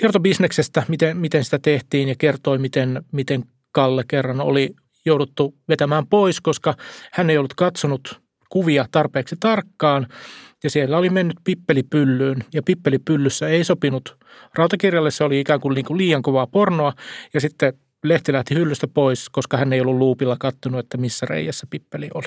[0.00, 6.06] kertoi bisneksestä, miten, miten sitä tehtiin ja kertoi, miten, miten Kalle kerran oli jouduttu vetämään
[6.06, 6.74] pois, koska
[7.12, 10.06] hän ei ollut katsonut kuvia tarpeeksi tarkkaan.
[10.64, 12.44] Ja siellä oli mennyt pippelipyllyyn.
[12.54, 14.16] Ja pippelipyllyssä ei sopinut
[14.54, 16.92] rautakirjalle, se oli ikään kuin, niin liian kovaa pornoa.
[17.34, 17.72] Ja sitten
[18.04, 22.26] lehti lähti hyllystä pois, koska hän ei ollut luupilla kattonut, että missä reijässä pippeli oli.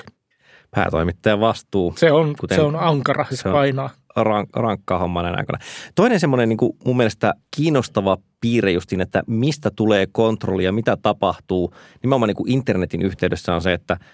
[0.70, 1.94] Päätoimittajan vastuu.
[1.96, 5.46] Se on, kuten, se on ankara, se, se painaa rank, rankkaa hommaa näin.
[5.94, 10.96] Toinen semmoinen niin kuin mun mielestä kiinnostava piirre justiin, että mistä tulee kontrolli ja mitä
[10.96, 13.96] tapahtuu nimenomaan niin kuin internetin yhteydessä on se, että–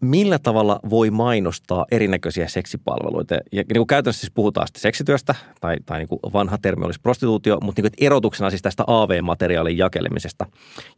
[0.00, 3.34] millä tavalla voi mainostaa erinäköisiä seksipalveluita.
[3.34, 7.00] Ja niin kuin käytännössä siis puhutaan sitten seksityöstä, tai, tai niin kuin vanha termi olisi
[7.00, 10.46] prostituutio, mutta niin kuin erotuksena siis tästä AV-materiaalin jakelemisesta.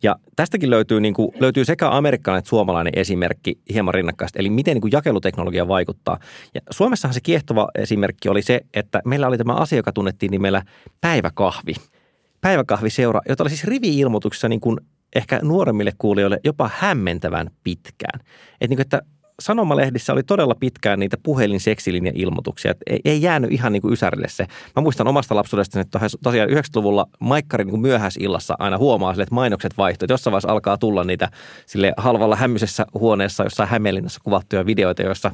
[0.02, 4.74] Ja tästäkin löytyy, niin kuin, löytyy sekä amerikkalainen että suomalainen esimerkki hieman rinnakkaista, eli miten
[4.74, 6.18] niin kuin jakeluteknologia vaikuttaa.
[6.54, 10.62] Ja Suomessahan se kiehtova esimerkki oli se, että meillä oli tämä asia, joka tunnettiin nimellä
[11.00, 11.74] päiväkahvi
[12.40, 14.80] päiväkahviseura, jota oli siis rivi-ilmoituksessa niin kuin
[15.16, 18.20] ehkä nuoremmille kuulijoille jopa hämmentävän pitkään.
[18.60, 19.02] Että niin että
[19.40, 22.70] sanomalehdissä oli todella pitkään niitä puhelin seksilinja ilmoituksia.
[22.70, 24.46] että ei, ei jäänyt ihan niin kuin ysärille se.
[24.76, 29.78] Mä muistan omasta lapsuudesta, että tosiaan 90-luvulla Maikkarin niin myöhäisillassa aina huomaa sille, että mainokset
[29.78, 30.10] vaihtuivat.
[30.10, 31.30] Jossain vaiheessa alkaa tulla niitä
[31.66, 35.30] sille halvalla hämmöisessä huoneessa jossain Hämeenlinnassa kuvattuja videoita, joissa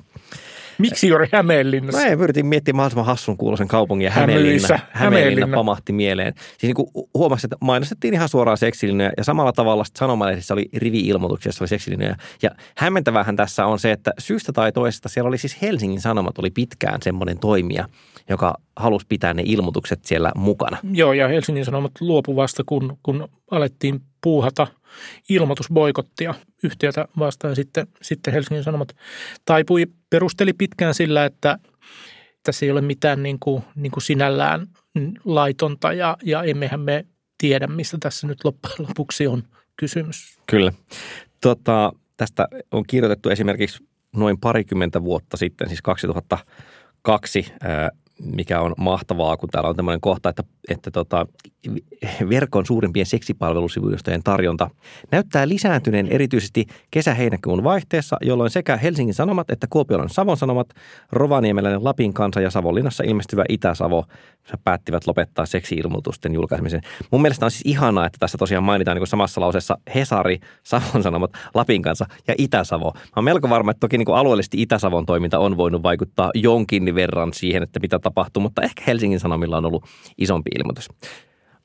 [0.78, 2.06] Miksi juuri Hämeenlinnassa?
[2.06, 6.34] Ei, yritin miettiä mahdollisimman hassun kuulosen kaupungin ja Hämeenlinna, Hämeenlinna, Hämeenlinna pamahti mieleen.
[6.58, 11.62] Siis niin huomasin, että mainostettiin ihan suoraan seksilinjoja ja samalla tavalla sanomalehdissä oli rivi-ilmoituksia, jossa
[11.62, 12.16] oli seksilinjoja.
[12.42, 16.50] Ja hämmentävähän tässä on se, että syystä tai toisesta siellä oli siis Helsingin Sanomat oli
[16.50, 17.88] pitkään semmoinen toimija,
[18.28, 20.76] joka halusi pitää ne ilmoitukset siellä mukana.
[20.92, 24.66] Joo, ja Helsingin Sanomat luopui vasta, kun, kun alettiin puuhata
[25.28, 27.56] ilmoitusboikottia yhtiötä vastaan.
[27.56, 28.96] Sitten, sitten Helsingin Sanomat
[29.44, 31.58] taipui, perusteli pitkään sillä, että
[32.42, 34.66] tässä ei ole mitään niin kuin, niin kuin sinällään
[35.24, 37.06] laitonta ja, ja emmehän me
[37.38, 39.42] tiedä, mistä tässä nyt loppujen lopuksi on
[39.76, 40.38] kysymys.
[40.46, 40.72] Kyllä.
[41.40, 43.84] Tota, tästä on kirjoitettu esimerkiksi
[44.16, 47.52] noin parikymmentä vuotta sitten, siis 2002
[48.22, 51.26] mikä on mahtavaa, kun täällä on tämmöinen kohta, että, että tota,
[52.28, 54.70] verkon suurimpien seksipalvelusivustojen tarjonta
[55.10, 60.68] näyttää lisääntyneen erityisesti kesä-heinäkuun vaihteessa, jolloin sekä Helsingin Sanomat että Kuopion Savon Sanomat,
[61.12, 64.04] Rovaniemeläinen Lapin kansa ja Savonlinnassa ilmestyvä Itä-Savo
[64.64, 66.80] päättivät lopettaa seksi-ilmoitusten julkaisemisen.
[67.10, 71.30] Mun mielestä on siis ihanaa, että tässä tosiaan mainitaan niin samassa lauseessa Hesari, Savon Sanomat,
[71.54, 72.92] Lapin kanssa ja Itä-Savo.
[72.94, 77.32] Mä oon melko varma, että toki niin alueellisesti Itä-Savon toiminta on voinut vaikuttaa jonkin verran
[77.32, 79.84] siihen, että mitä tapahtuu, mutta ehkä Helsingin Sanomilla on ollut
[80.18, 80.88] isompi ilmoitus.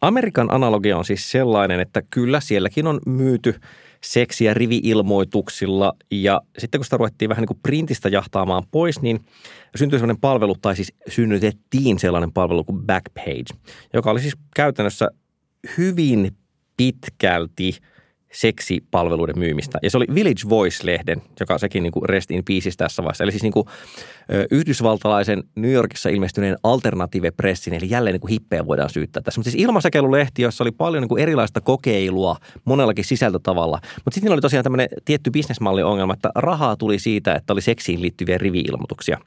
[0.02, 3.60] Amerikan analogia on siis sellainen, että kyllä sielläkin on myyty
[4.04, 9.20] seksiä rivi-ilmoituksilla ja sitten kun sitä ruvettiin vähän niin kuin printistä jahtaamaan pois, niin
[9.76, 13.60] syntyi sellainen palvelu tai siis synnytettiin sellainen palvelu kuin Backpage,
[13.94, 15.10] joka oli siis käytännössä
[15.78, 16.32] hyvin
[16.78, 17.76] pitkälti–
[18.34, 19.80] seksipalveluiden myymistä.
[19.84, 23.24] Ja se oli Village Voice-lehden, joka sekin niin kuin rest in peace tässä vaiheessa.
[23.24, 23.68] Eli siis niin kuin,
[24.52, 29.40] yhdysvaltalaisen New Yorkissa ilmestyneen Alternative Pressin, eli jälleen niin kuin hippeä voidaan syyttää tässä.
[29.40, 33.80] Mutta siis ilmasäkeilulehti, jossa oli paljon niin kuin erilaista kokeilua monellakin sisältötavalla.
[34.06, 38.38] Mutta sitten oli tosiaan tämmöinen tietty bisnesmalli-ongelma, että rahaa tuli siitä, että oli seksiin liittyviä
[38.38, 39.18] rivi-ilmoituksia.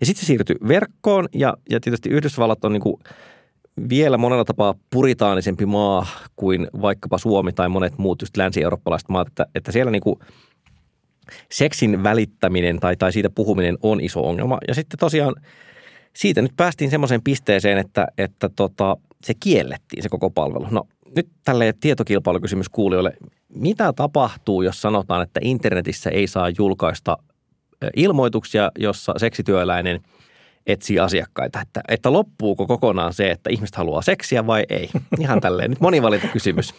[0.00, 2.96] Ja sitten se siirtyi verkkoon ja, ja tietysti Yhdysvallat on niin kuin–
[3.88, 6.06] vielä monella tapaa puritaanisempi maa
[6.36, 10.02] kuin vaikkapa Suomi tai monet muut just länsi-eurooppalaiset maat, että, että siellä niin
[11.50, 14.58] seksin välittäminen tai, tai siitä puhuminen on iso ongelma.
[14.68, 15.34] Ja sitten tosiaan
[16.16, 20.66] siitä nyt päästiin semmoiseen pisteeseen, että, että tota, se kiellettiin se koko palvelu.
[20.70, 23.12] No nyt tälle tietokilpailukysymys kuulijoille.
[23.48, 27.18] Mitä tapahtuu, jos sanotaan, että internetissä ei saa julkaista
[27.96, 30.00] ilmoituksia, jossa seksityöläinen
[30.66, 34.90] etsii asiakkaita, että, että loppuuko kokonaan se, että ihmiset haluaa seksiä vai ei?
[35.20, 36.74] Ihan tälleen nyt monivalinta kysymys.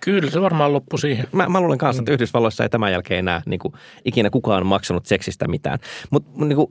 [0.00, 1.26] Kyllä se varmaan loppu siihen.
[1.32, 5.06] Mä, mä luulen kanssa, että Yhdysvalloissa ei tämän jälkeen enää niin kuin, ikinä kukaan maksanut
[5.06, 5.78] seksistä mitään.
[6.10, 6.66] Mutta niin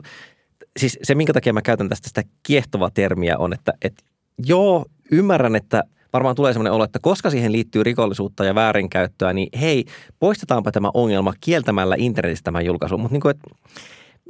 [0.80, 4.04] siis se, minkä takia mä käytän tästä sitä kiehtovaa termiä on, että, että
[4.45, 9.60] joo, ymmärrän, että– varmaan tulee sellainen olo, että koska siihen liittyy rikollisuutta ja väärinkäyttöä, niin
[9.60, 9.86] hei,
[10.19, 13.00] poistetaanpa tämä ongelma kieltämällä internetistä tämän julkaisun.
[13.00, 13.47] Mutta niin kuin, että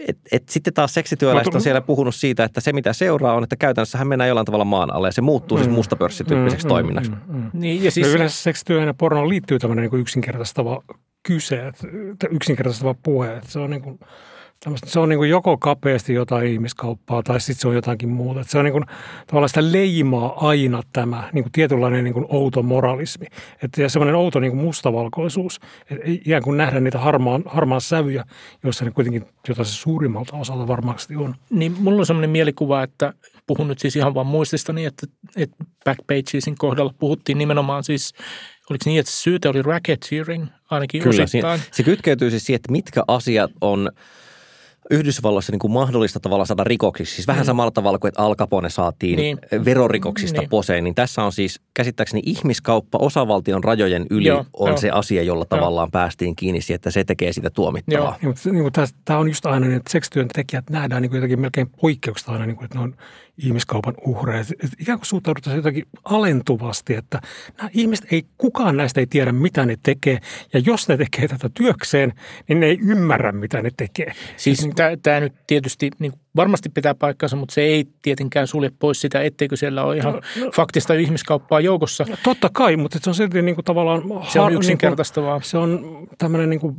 [0.07, 3.55] et, et sitten taas seksityöläiset on siellä puhunut siitä, että se mitä seuraa on, että
[3.55, 6.73] käytännössä mennään jollain tavalla maan alle ja se muuttuu siis mm, siis mustapörssityyppiseksi mm, mm,
[6.73, 7.11] toiminnaksi.
[7.11, 8.07] Mm, mm, Niin, ja siis...
[8.07, 10.83] No yleensä seksityöhön ja pornoon liittyy tämmöinen niin yksinkertaistava
[11.23, 11.71] kyse,
[12.31, 13.35] yksinkertaistava puhe.
[13.35, 13.99] Että se on niin kuin,
[14.85, 18.41] se on niin kuin joko kapeasti jotain ihmiskauppaa tai sitten se on jotakin muuta.
[18.41, 18.85] Että se on niin kuin,
[19.27, 23.27] tavallaan sitä leimaa aina tämä niin kuin tietynlainen niin kuin outo moralismi.
[23.63, 25.59] Että, ja semmoinen outo niin kuin mustavalkoisuus.
[25.91, 28.25] Että ikään kuin nähdä niitä harmaan, harmaan sävyjä,
[28.63, 31.35] joissa ne kuitenkin jotain se suurimmalta osalta varmasti on.
[31.49, 33.13] Niin mulla on semmoinen mielikuva, että
[33.47, 38.13] puhun nyt siis ihan vaan muististani, että, että Backpagesin kohdalla puhuttiin nimenomaan siis
[38.69, 41.59] Oliko niin, että syyte oli racketeering ainakin Kyllä, osittain?
[41.59, 43.91] Se, se kytkeytyy siis siihen, että mitkä asiat on–
[44.89, 47.15] Yhdysvalloissa niin kuin mahdollista tavalla saada rikoksiksi.
[47.15, 47.45] Siis vähän mm.
[47.45, 49.39] samalla tavalla kuin, että Al Capone saatiin niin.
[49.65, 50.49] verorikoksista niin.
[50.49, 54.77] poseen, niin tässä on siis käsittääkseni ihmiskauppa osavaltion rajojen yli Joo, on jo.
[54.77, 55.59] se asia, jolla Joo.
[55.59, 58.17] tavallaan päästiin kiinni siihen, että se tekee sitä tuomittavaa.
[58.23, 58.33] Joo.
[58.45, 58.71] Niin,
[59.05, 62.55] tämä on just aina niin, että seksityöntekijät nähdään niin kuin jotenkin melkein poikkeuksista aina, niin
[62.55, 62.95] kuin, että ne on
[63.37, 64.43] ihmiskaupan uhreja.
[64.79, 67.21] Ikään kuin suhtaudutaan jotenkin alentuvasti, että
[67.57, 70.19] nämä ihmiset ei, kukaan näistä ei tiedä, mitä ne tekee.
[70.53, 72.13] Ja jos ne tekee tätä työkseen,
[72.47, 74.13] niin ne ei ymmärrä, mitä ne tekee.
[74.37, 74.70] Siis niin,
[75.03, 79.55] tämä nyt tietysti niin varmasti pitää paikkansa, mutta se ei tietenkään sulje pois sitä, etteikö
[79.55, 82.05] siellä ole ihan no, no, faktista ihmiskauppaa joukossa.
[82.09, 84.03] No, totta kai, mutta se on silti niin kuin tavallaan...
[84.27, 85.33] Se on yksinkertaistavaa.
[85.33, 86.77] Niin kuin, se on tämmöinen niin kuin,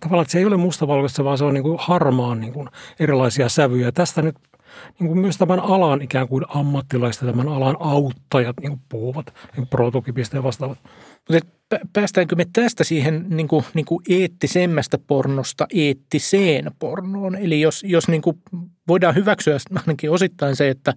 [0.00, 2.68] tavallaan, että se ei ole mustavalkoista, vaan se on niin kuin harmaan niin kuin
[3.00, 3.92] erilaisia sävyjä.
[3.92, 4.36] Tästä nyt
[4.98, 9.66] niin kuin myös tämän alan ikään kuin ammattilaista, tämän alan auttajat niin kuin puhuvat, niin
[9.66, 10.78] protokipistä ja vastaavat.
[11.28, 11.57] Mutta
[11.92, 17.36] päästäänkö me tästä siihen niin kuin, niin kuin eettisemmästä pornosta eettiseen pornoon?
[17.36, 18.38] Eli jos, jos niin kuin
[18.88, 20.94] voidaan hyväksyä ainakin osittain se, että,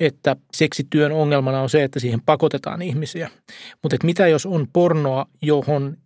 [0.00, 3.30] että seksityön ongelmana on se, että siihen pakotetaan ihmisiä.
[3.82, 5.96] Mutta mitä jos on pornoa, johon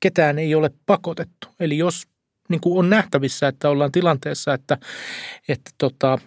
[0.00, 1.48] ketään ei ole pakotettu?
[1.60, 2.02] Eli jos
[2.48, 4.78] niin kuin on nähtävissä, että ollaan tilanteessa, että,
[5.48, 6.18] että tota,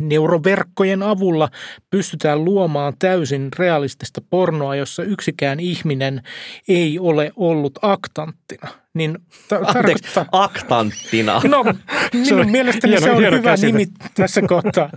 [0.00, 1.48] neuroverkkojen avulla
[1.90, 6.22] pystytään luomaan täysin realistista pornoa, jossa yksikään ihminen
[6.68, 8.68] ei ole ollut aktanttina.
[8.94, 10.26] Niin ta- Anteeksi, tarkoittaa...
[10.32, 11.40] aktanttina.
[11.48, 11.64] No,
[12.12, 13.72] minun mielestäni hieno, se on hyvä käsite.
[13.72, 14.90] nimi tässä kohtaa.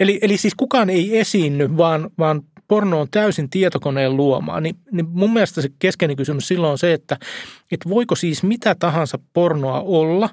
[0.00, 5.08] eli, eli siis kukaan ei esiinny, vaan, vaan porno on täysin tietokoneen luomaa, niin, niin
[5.08, 7.16] mun mielestä se keskeinen kysymys silloin on se, että,
[7.72, 10.28] että voiko siis mitä tahansa pornoa olla,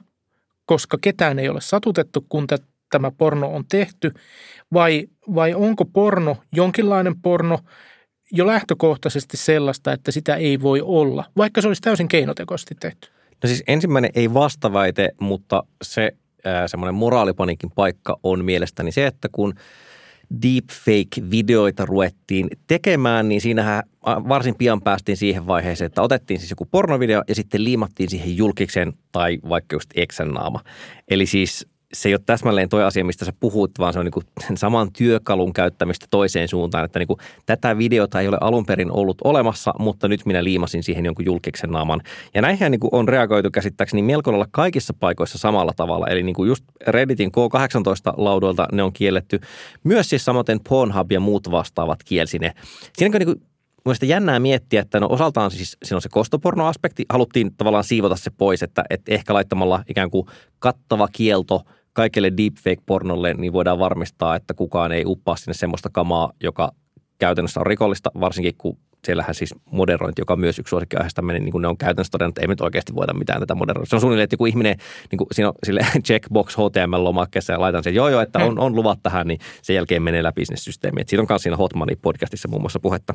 [0.65, 2.47] koska ketään ei ole satutettu, kun
[2.91, 4.11] tämä porno on tehty,
[4.73, 7.59] vai, vai onko porno jonkinlainen porno
[8.31, 13.09] jo lähtökohtaisesti sellaista, että sitä ei voi olla, vaikka se olisi täysin keinotekoisesti tehty?
[13.43, 16.11] No siis ensimmäinen ei vastaväite, mutta se
[16.67, 19.53] semmoinen moraalipanikin paikka on mielestäni se, että kun–
[20.41, 27.23] deepfake-videoita ruvettiin tekemään, niin siinähän varsin pian päästiin siihen vaiheeseen, että otettiin siis joku pornovideo
[27.27, 30.63] ja sitten liimattiin siihen julkiksen tai vaikka just eksän naama.
[31.07, 34.57] Eli siis se ei ole täsmälleen tuo asia, mistä sä puhut, vaan se on niin
[34.57, 39.17] saman työkalun käyttämistä toiseen suuntaan, että niin kuin, tätä videota ei ole alun perin ollut
[39.23, 42.01] olemassa, mutta nyt minä liimasin siihen jonkun julkiksen naaman.
[42.33, 46.35] Ja näinhän niin kuin on reagoitu käsittääkseni melko lailla kaikissa paikoissa samalla tavalla, eli niin
[46.35, 49.39] kuin just Redditin K18-laudoilta ne on kielletty.
[49.83, 52.53] Myös siis samoin Pornhub ja muut vastaavat kielsi ne.
[52.97, 53.39] Siinä niin kuin
[54.01, 57.05] jännää miettiä, että no osaltaan siis siinä on se kostopornoaspekti.
[57.09, 60.27] Haluttiin tavallaan siivota se pois, että, että ehkä laittamalla ikään kuin
[60.59, 61.61] kattava kielto–
[61.99, 66.71] kaikille deepfake-pornolle, niin voidaan varmistaa, että kukaan ei uppaa sinne semmoista kamaa, joka
[67.17, 71.51] käytännössä on rikollista, varsinkin kun siellähän siis moderointi, joka on myös yksi suosikkiaiheesta meni, niin
[71.51, 73.89] kuin ne on käytännössä todennut, että ei nyt oikeasti voida mitään tätä moderointia.
[73.89, 74.75] Se on suunnilleen, että joku ihminen,
[75.11, 78.75] niin kuin siinä on sille checkbox HTML-lomakkeessa ja laitan sen, joo joo, että on, on
[78.75, 81.07] luvat tähän, niin sen jälkeen menee läpi sinne systeemiin.
[81.07, 83.13] Siitä on myös siinä Hotmanin podcastissa muun muassa puhetta.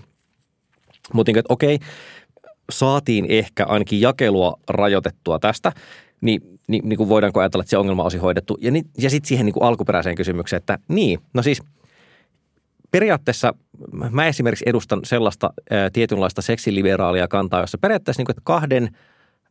[1.12, 1.78] Mutta niin, että okei,
[2.70, 5.72] saatiin ehkä ainakin jakelua rajoitettua tästä,
[6.20, 8.58] niin niin, niin kuin voidaanko ajatella, että se ongelma olisi hoidettu.
[8.60, 11.62] Ja, niin, ja sitten siihen niin kuin alkuperäiseen kysymykseen, että niin, no siis
[12.90, 13.54] periaatteessa
[14.10, 18.96] mä esimerkiksi edustan sellaista ää, tietynlaista seksiliberaalia kantaa, jossa periaatteessa niin kuin, että kahden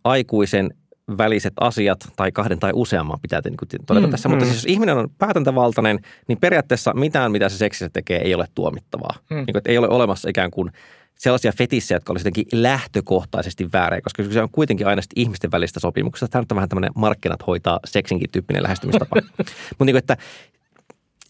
[0.03, 0.73] aikuisen
[1.17, 4.29] väliset asiat tai kahden tai useamman pitää niin kuin todeta mm, tässä.
[4.29, 4.51] Mutta mm.
[4.51, 9.15] siis jos ihminen on päätäntävaltainen, niin periaatteessa mitään, mitä se seksissä tekee, ei ole tuomittavaa.
[9.29, 9.35] Mm.
[9.35, 10.71] Niin kuin, että ei ole olemassa ikään kuin
[11.17, 16.27] sellaisia fetissejä, jotka olisivat jotenkin lähtökohtaisesti väärin, koska se on kuitenkin aina ihmisten välistä sopimuksesta.
[16.27, 19.15] Tämä on vähän tämmöinen markkinat hoitaa seksinkin tyyppinen lähestymistapa.
[19.69, 20.17] Mutta niin että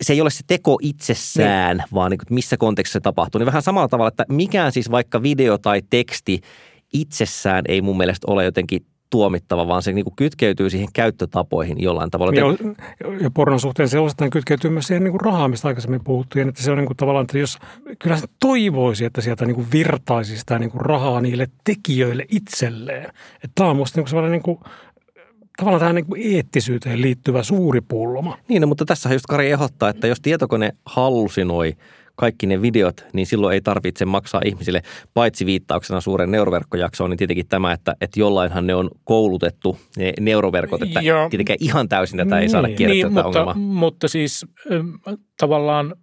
[0.01, 1.87] se ei ole se teko itsessään, niin.
[1.93, 3.39] vaan niin kuin, missä kontekstissa se tapahtuu.
[3.39, 6.41] Niin vähän samalla tavalla, että mikään siis vaikka video tai teksti
[6.93, 12.11] itsessään ei mun mielestä ole jotenkin tuomittava, vaan se niin kuin kytkeytyy siihen käyttötapoihin jollain
[12.11, 12.33] tavalla.
[12.33, 12.45] Ja,
[13.21, 16.63] ja pornon suhteen se osittain kytkeytyy myös siihen niin kuin rahaan, mistä aikaisemmin puhuttiin, että
[16.63, 17.57] se on niin kuin tavallaan, että jos
[17.99, 23.05] kyllä se toivoisi, että sieltä niin kuin virtaisi sitä niin kuin rahaa niille tekijöille itselleen.
[23.35, 24.59] Että tämä on musta niin kuin sellainen niin kuin
[25.57, 28.37] tavallaan tähän niin eettisyyteen liittyvä suuri pulma.
[28.47, 31.73] Niin, no, mutta tässä just Kari ehdottaa, että jos tietokone hallusinoi
[32.15, 34.81] kaikki ne videot, niin silloin ei tarvitse maksaa ihmisille,
[35.13, 40.81] paitsi viittauksena suuren neuroverkkojaksoon, niin tietenkin tämä, että, että jollainhan ne on koulutettu, ne neuroverkot,
[40.81, 43.53] että ja, tietenkään ihan täysin tätä ei saada niin, kierrettyä niin, mutta, ongelmaa.
[43.53, 44.45] mutta siis
[45.37, 45.95] tavallaan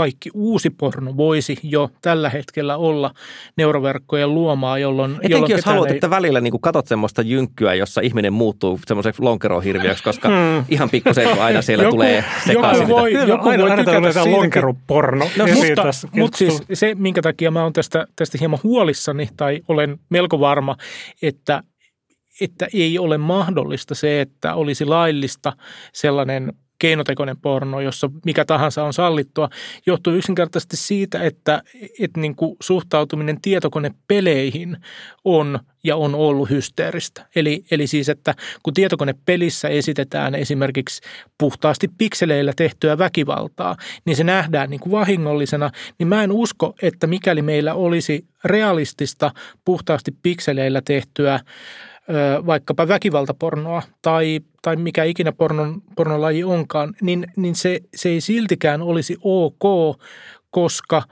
[0.00, 3.14] kaikki uusi porno voisi jo tällä hetkellä olla
[3.56, 5.10] neuroverkkojen luomaa, jolloin...
[5.10, 5.94] Etenkin jolloin jos haluat, ei...
[5.94, 10.64] että välillä niin katot semmoista jynkkyä, jossa ihminen muuttuu semmoiseksi lonkerohirviöksi, koska hmm.
[10.68, 12.82] ihan pikkusen aina siellä joku, tulee sekaisin.
[12.82, 15.24] Joku voi, joku aina, voi aina tykätä lonkeroporno.
[15.36, 15.82] No, mutta,
[16.12, 20.76] mutta siis se, minkä takia mä oon tästä, tästä hieman huolissani, tai olen melko varma,
[21.22, 21.62] että
[22.40, 25.52] että ei ole mahdollista se, että olisi laillista
[25.92, 29.48] sellainen keinotekoinen porno, jossa mikä tahansa on sallittua,
[29.86, 31.62] johtuu yksinkertaisesti siitä, että,
[32.00, 34.76] että niin kuin suhtautuminen tietokonepeleihin
[35.24, 37.26] on ja on ollut hysteeristä.
[37.36, 41.02] Eli, eli siis, että kun tietokonepelissä esitetään esimerkiksi
[41.38, 47.06] puhtaasti pikseleillä tehtyä väkivaltaa, niin se nähdään niin kuin vahingollisena, niin mä en usko, että
[47.06, 49.30] mikäli meillä olisi realistista
[49.64, 51.40] puhtaasti pikseleillä tehtyä
[52.46, 58.82] vaikkapa väkivaltapornoa tai, tai mikä ikinä pornon, pornolaji onkaan, niin, niin se, se ei siltikään
[58.82, 59.98] olisi ok,
[60.50, 61.02] koska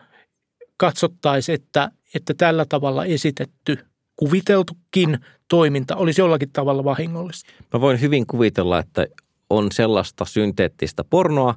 [0.76, 3.78] katsottaisiin, että, että tällä tavalla esitetty
[4.16, 7.52] kuviteltukin toiminta olisi jollakin tavalla vahingollista.
[7.74, 9.06] Mä voin hyvin kuvitella, että
[9.50, 11.54] on sellaista synteettistä pornoa,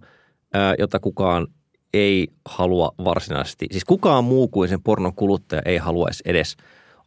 [0.80, 1.48] jota kukaan
[1.94, 6.58] ei halua varsinaisesti, siis kukaan muu kuin sen pornon kuluttaja ei haluaisi edes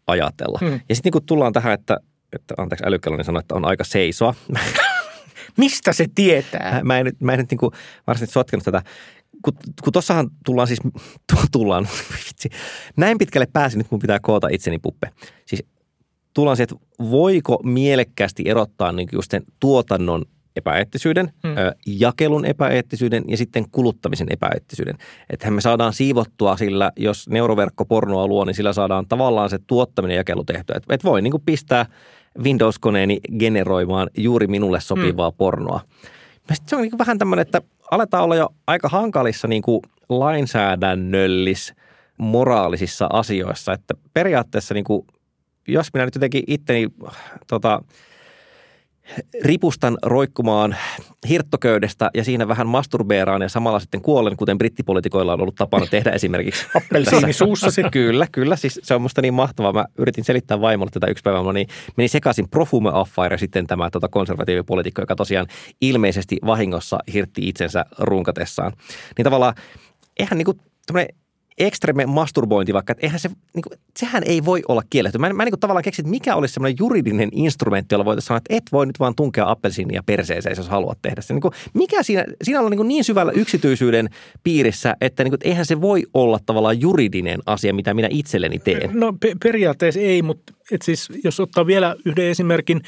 [0.07, 0.59] ajatella.
[0.61, 0.81] Hmm.
[0.89, 1.97] Ja sitten niin kun tullaan tähän, että
[2.35, 4.35] että anteeksi älykellonen sanoi, että on aika seisoa.
[5.57, 6.81] Mistä se tietää?
[6.85, 7.73] Mä en, mä en nyt niin kuin
[8.07, 8.83] varsinaisesti sotkenut tätä.
[9.43, 9.53] Kun,
[9.85, 10.81] kun tossahan tullaan siis,
[11.53, 11.89] tullaan,
[12.27, 12.51] vitsi,
[12.97, 15.11] näin pitkälle pääsin, nyt mun pitää koota itseni puppe.
[15.47, 15.65] Siis
[16.35, 20.25] tullaan siihen, että voiko mielekkäästi erottaa niin just sen tuotannon
[20.57, 21.55] epäeettisyyden, hmm.
[21.87, 24.99] jakelun epäeettisyyden ja sitten kuluttamisen epäeettisyyden.
[25.31, 30.15] Että me saadaan siivottua sillä, jos neuroverkko pornoa luo, niin sillä saadaan tavallaan se tuottaminen
[30.15, 30.77] ja jakelu tehtyä.
[30.77, 31.87] Että et voi niin kuin pistää
[32.43, 35.37] Windows-koneeni generoimaan juuri minulle sopivaa mm.
[35.37, 35.81] pornoa.
[36.67, 41.75] Se on niin vähän tämmöinen, että aletaan olla jo aika hankalissa niin kuin lainsäädännöllis
[42.19, 45.07] moraalisissa asioissa, että periaatteessa niin kuin,
[45.69, 46.89] jos minä nyt jotenkin itteni
[47.47, 47.83] tota,
[49.43, 50.77] ripustan roikkumaan
[51.29, 56.11] hirttoköydestä ja siinä vähän masturbeeraan ja samalla sitten kuolen, kuten brittipolitikoilla on ollut tapana tehdä
[56.11, 56.67] esimerkiksi.
[56.75, 58.57] Appelsiini suussa Kyllä, kyllä.
[58.57, 59.73] Siis se on musta niin mahtavaa.
[59.73, 63.91] Mä yritin selittää vaimolle tätä yksi päivä, niin meni sekaisin profume affair ja sitten tämä
[63.91, 65.47] tota konservatiivipolitiikko, joka tosiaan
[65.81, 68.73] ilmeisesti vahingossa hirtti itsensä runkatessaan.
[69.19, 69.55] Niin tavallaan,
[70.19, 70.55] eihän niinku
[71.59, 75.19] ekstreme masturbointi vaikka, että eihän se, niin kuin, sehän ei voi olla kielletty.
[75.19, 78.39] Mä, mä niin kuin tavallaan keksin, että mikä olisi semmoinen juridinen instrumentti, jolla voitaisiin sanoa,
[78.39, 81.35] että et voi nyt vaan tunkea appelsiinia perseeseen, jos haluat tehdä se.
[81.35, 84.09] Niin kuin, mikä siinä, siinä on niin, niin syvällä yksityisyyden
[84.43, 88.91] piirissä, että, niin kuin, eihän se voi olla tavallaan juridinen asia, mitä minä itselleni teen.
[88.93, 92.83] No pe- periaatteessa ei, mutta et siis, jos ottaa vielä yhden esimerkin,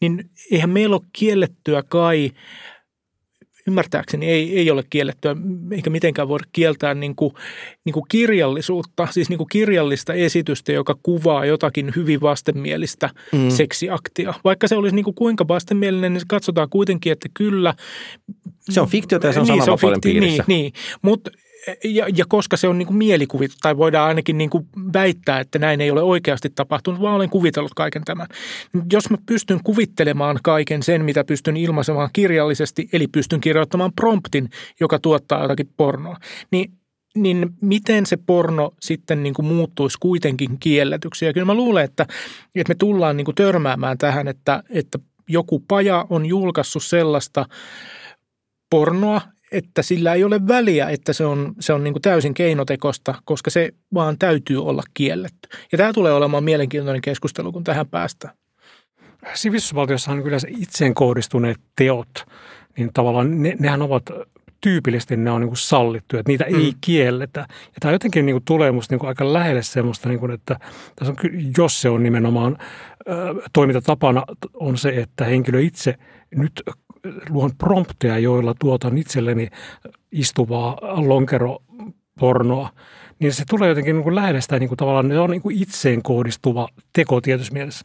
[0.00, 2.30] niin eihän meillä ole kiellettyä kai–
[3.66, 5.36] ymmärtääkseni ei, ei ole kiellettyä,
[5.70, 7.32] eikä mitenkään voida kieltää niin kuin,
[7.84, 13.50] niin kuin kirjallisuutta, siis niin kuin kirjallista esitystä, joka kuvaa jotakin hyvin vastenmielistä mm.
[13.50, 14.34] seksiaktia.
[14.44, 17.74] Vaikka se olisi niin kuin kuinka vastenmielinen, niin katsotaan kuitenkin, että kyllä.
[18.70, 20.44] Se on fiktiota ja se on niin, sananvapauden piirissä.
[20.46, 20.72] Niin, niin.
[21.02, 21.30] mutta
[21.84, 25.58] ja, ja koska se on niin kuin mielikuvit, tai voidaan ainakin niin kuin väittää, että
[25.58, 28.26] näin ei ole oikeasti tapahtunut, vaan olen kuvitellut kaiken tämän.
[28.92, 34.98] Jos mä pystyn kuvittelemaan kaiken sen, mitä pystyn ilmaisemaan kirjallisesti, eli pystyn kirjoittamaan promptin, joka
[34.98, 36.16] tuottaa jotakin pornoa,
[36.50, 36.72] niin
[37.16, 41.24] niin miten se porno sitten niin kuin muuttuisi kuitenkin kielletyksi?
[41.24, 42.06] Ja kyllä mä luulen, että,
[42.54, 44.98] että me tullaan niin kuin törmäämään tähän, että, että
[45.28, 47.46] joku paja on julkaissut sellaista
[48.70, 49.20] pornoa,
[49.52, 53.50] että sillä ei ole väliä, että se on, se on niin kuin täysin keinotekosta, koska
[53.50, 55.48] se vaan täytyy olla kielletty.
[55.72, 58.34] Ja tämä tulee olemaan mielenkiintoinen keskustelu, kun tähän päästään.
[59.34, 62.26] sivistysvaltiossahan on kyllä itseen kohdistuneet teot,
[62.76, 64.02] niin tavallaan ne, nehän ovat
[64.60, 66.60] tyypillisesti ne on niin kuin sallittu, että niitä mm.
[66.60, 67.40] ei kielletä.
[67.50, 70.56] Ja tämä jotenkin niin kuin tulee musta niin kuin aika lähelle semmoista, niin kuin, että
[70.96, 73.16] tässä on, jos se on nimenomaan äh,
[73.52, 74.24] toimintatapana,
[74.54, 75.94] on se, että henkilö itse
[76.34, 76.62] nyt
[77.30, 79.48] luon prompteja, joilla tuotan itselleni
[80.12, 82.70] istuvaa lonkeropornoa,
[83.18, 86.02] niin se tulee jotenkin niin kuin sitä niin kuin tavallaan, ne on niin kuin itseen
[86.02, 87.84] kohdistuva teko tietyssä mielessä.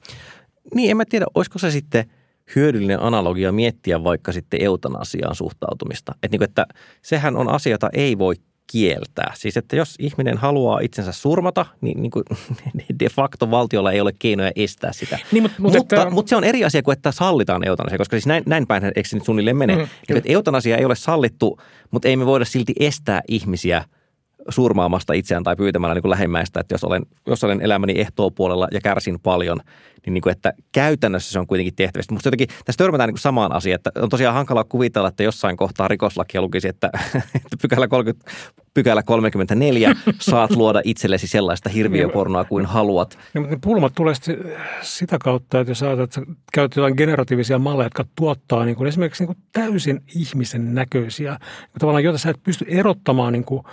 [0.75, 2.05] Niin, en mä tiedä, olisiko se sitten–
[2.55, 6.11] hyödyllinen analogia miettiä vaikka sitten eutanasiaan suhtautumista.
[6.15, 6.65] Että, niin kuin, että
[7.01, 8.35] sehän on asia, jota ei voi
[8.71, 9.33] kieltää.
[9.35, 12.23] Siis että jos ihminen haluaa itsensä surmata, niin, niin kuin
[12.99, 15.19] de facto valtiolla ei ole keinoja estää sitä.
[15.31, 16.09] Niin, mutta, mutta, mutta, että...
[16.09, 19.03] mutta se on eri asia kuin, että sallitaan eutanasia, koska siis näin, näin päin eikö
[19.03, 19.75] se nyt suunnilleen mene.
[19.75, 21.61] Mm, niin, että eutanasia ei ole sallittu,
[21.91, 23.83] mutta ei me voida silti estää ihmisiä–
[24.49, 27.93] surmaamasta itseään tai pyytämällä niin kuin lähimmäistä, että jos olen, jos olen elämäni
[28.35, 29.59] puolella ja kärsin paljon,
[30.07, 32.13] niin, niin kuin, että käytännössä se on kuitenkin tehtävistä.
[32.13, 35.57] Mutta jotenkin tässä törmätään niin kuin samaan asiaan, että on tosiaan hankala kuvitella, että jossain
[35.57, 38.31] kohtaa rikoslakia lukisi, että, että pykälä 30
[38.77, 43.17] pykälä 34, saat luoda itsellesi sellaista hirviöpornoa kuin haluat.
[43.33, 44.13] Niin, mutta ne pulmat tulee
[44.81, 46.21] sitä kautta, että jos ajatellaan, että
[46.53, 51.79] käytät jotain generatiivisia malleja, jotka tuottaa niin kuin esimerkiksi niin kuin täysin ihmisen näköisiä, niin
[51.79, 53.63] tavallaan joita sä et pysty erottamaan niin kuin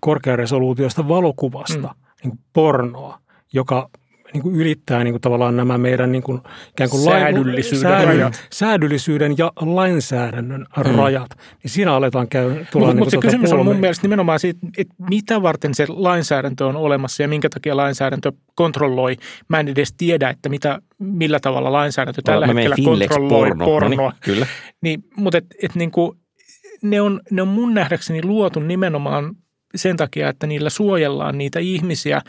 [0.00, 1.94] korkearesoluutiosta valokuvasta, mm.
[2.22, 3.18] niin kuin pornoa,
[3.52, 3.90] joka
[4.34, 8.36] niin kuin ylittää niin kuin tavallaan nämä meidän niin kuin, ikään kuin säädyllisyyden, lain, säädy,
[8.52, 10.94] säädyllisyyden ja lainsäädännön mm.
[10.94, 11.30] rajat.
[11.62, 14.40] Niin siinä aletaan käydä tulla Mutta niin mut se tuota kysymys on mun mielestä nimenomaan
[14.40, 19.16] siitä, että mitä varten se lainsäädäntö on olemassa ja minkä takia lainsäädäntö kontrolloi.
[19.48, 23.64] Mä en edes tiedä, että mitä, millä tavalla lainsäädäntö tällä no, hetkellä kontrolloi porno.
[23.64, 23.96] pornoa.
[23.96, 24.46] No niin, kyllä.
[24.80, 26.18] Niin, mutta et, et niin kuin,
[26.82, 29.36] ne, on, ne on mun nähdäkseni luotu nimenomaan
[29.74, 32.22] sen takia, että niillä suojellaan niitä ihmisiä,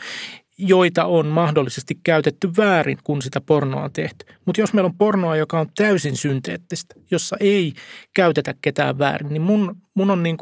[0.58, 4.26] joita on mahdollisesti käytetty väärin, kun sitä pornoa on tehty.
[4.44, 7.72] Mutta jos meillä on pornoa, joka on täysin synteettistä, jossa ei
[8.14, 10.36] käytetä ketään väärin, niin mun, mun on niin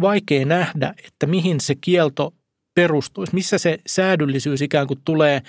[0.00, 2.34] vaikea nähdä, että mihin se kielto
[2.74, 5.42] perustuisi, missä se säädyllisyys ikään kuin tulee,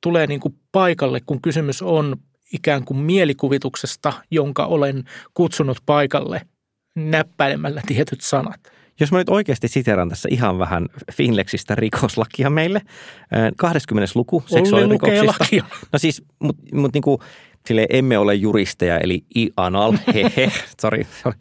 [0.00, 2.16] tulee niin kuin paikalle, kun kysymys on
[2.52, 5.04] ikään kuin mielikuvituksesta, jonka olen
[5.34, 6.40] kutsunut paikalle
[6.96, 8.60] näppäilemällä tietyt sanat.
[9.00, 12.82] Jos mä nyt oikeasti siteran tässä ihan vähän Finlexistä rikoslakia meille.
[13.56, 14.12] 20.
[14.14, 15.44] luku seksuaalirikoksista.
[15.92, 17.22] No siis, mutta mut niinku,
[17.66, 21.38] sille emme ole juristeja, eli i-anal, hehe, sorry, sorry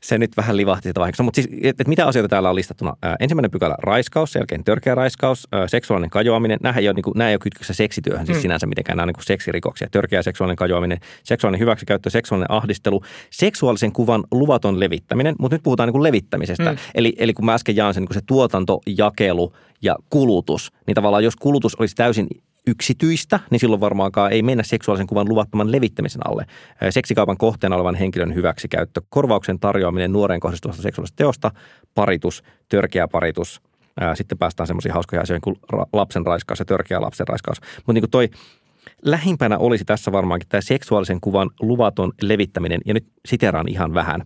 [0.00, 1.22] se nyt vähän livahti sitä vahingossa.
[1.22, 2.96] Mutta siis, että et mitä asioita täällä on listattuna?
[3.02, 6.58] Ää, ensimmäinen pykälä raiskaus, sen jälkeen törkeä raiskaus, ää, seksuaalinen kajoaminen.
[6.62, 8.42] Nämähän ei ole, niin kuin, nämä ei ole kytkössä seksityöhön siis mm.
[8.42, 9.88] sinänsä mitenkään, nämä on niin seksirikoksia.
[9.90, 15.92] Törkeä seksuaalinen kajoaminen, seksuaalinen hyväksikäyttö, seksuaalinen ahdistelu, seksuaalisen kuvan luvaton levittäminen, mutta nyt puhutaan niin
[15.92, 16.72] kuin levittämisestä.
[16.72, 16.78] Mm.
[16.94, 20.94] Eli, eli kun mä äsken jaan sen niin kuin se tuotanto, jakelu ja kulutus, niin
[20.94, 22.26] tavallaan jos kulutus olisi täysin
[22.68, 26.46] yksityistä, niin silloin varmaankaan ei mennä seksuaalisen kuvan luvattoman levittämisen alle.
[26.90, 31.50] Seksikaupan kohteena olevan henkilön hyväksikäyttö, korvauksen tarjoaminen nuoreen kohdistuvasta seksuaalisesta teosta,
[31.94, 33.62] paritus, törkeä paritus,
[34.14, 35.56] sitten päästään semmoisiin hauskoja asioihin kuin
[35.92, 37.60] lapsen raiskaus ja törkeä lapsen raiskaus.
[37.76, 38.28] Mutta niin kuin toi
[39.02, 44.22] lähimpänä olisi tässä varmaankin tämä seksuaalisen kuvan luvaton levittäminen, ja nyt siteraan ihan vähän,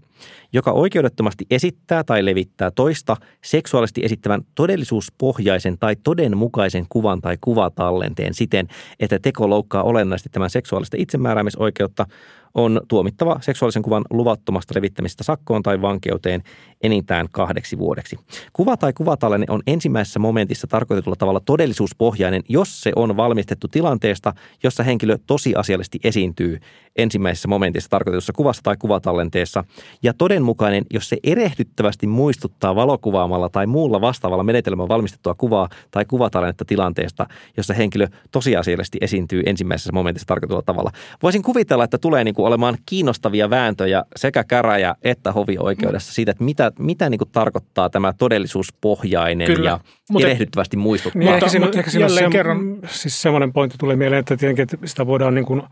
[0.52, 8.68] joka oikeudettomasti esittää tai levittää toista seksuaalisesti esittävän todellisuuspohjaisen tai todenmukaisen kuvan tai kuvatallenteen siten,
[9.00, 12.06] että teko loukkaa olennaisesti tämän seksuaalista itsemääräämisoikeutta,
[12.54, 16.42] on tuomittava seksuaalisen kuvan luvattomasta levittämisestä sakkoon tai vankeuteen
[16.82, 18.18] enintään kahdeksi vuodeksi.
[18.52, 24.82] Kuva tai kuvatallenne on ensimmäisessä momentissa tarkoitetulla tavalla todellisuuspohjainen, jos se on valmistettu tilanteesta, jossa
[24.82, 26.58] henkilö tosiasiallisesti esiintyy
[26.96, 29.64] ensimmäisessä momentissa tarkoitetussa kuvassa tai kuvatallenteessa,
[30.02, 36.64] ja todenmukainen, jos se erehdyttävästi muistuttaa valokuvaamalla tai muulla vastaavalla menetelmällä valmistettua kuvaa tai kuvatallennetta
[36.64, 40.90] tilanteesta, jossa henkilö tosiasiallisesti esiintyy ensimmäisessä momentissa tarkoitetulla tavalla.
[41.22, 46.44] Voisin kuvitella, että tulee niin kuin olemaan kiinnostavia vääntöjä sekä käräjä- että hovioikeudessa siitä, että
[46.44, 51.18] mitä, mitä niin kuin tarkoittaa tämä todellisuuspohjainen Kyllä, ja mutta, erehdyttävästi muistuttaa.
[51.18, 52.78] Niin, ehkä siinä, ehkä siinä jälleen se, kerran.
[52.86, 55.62] Siis semmoinen pointti tulee mieleen, että tietenkin että sitä voidaan niin kuin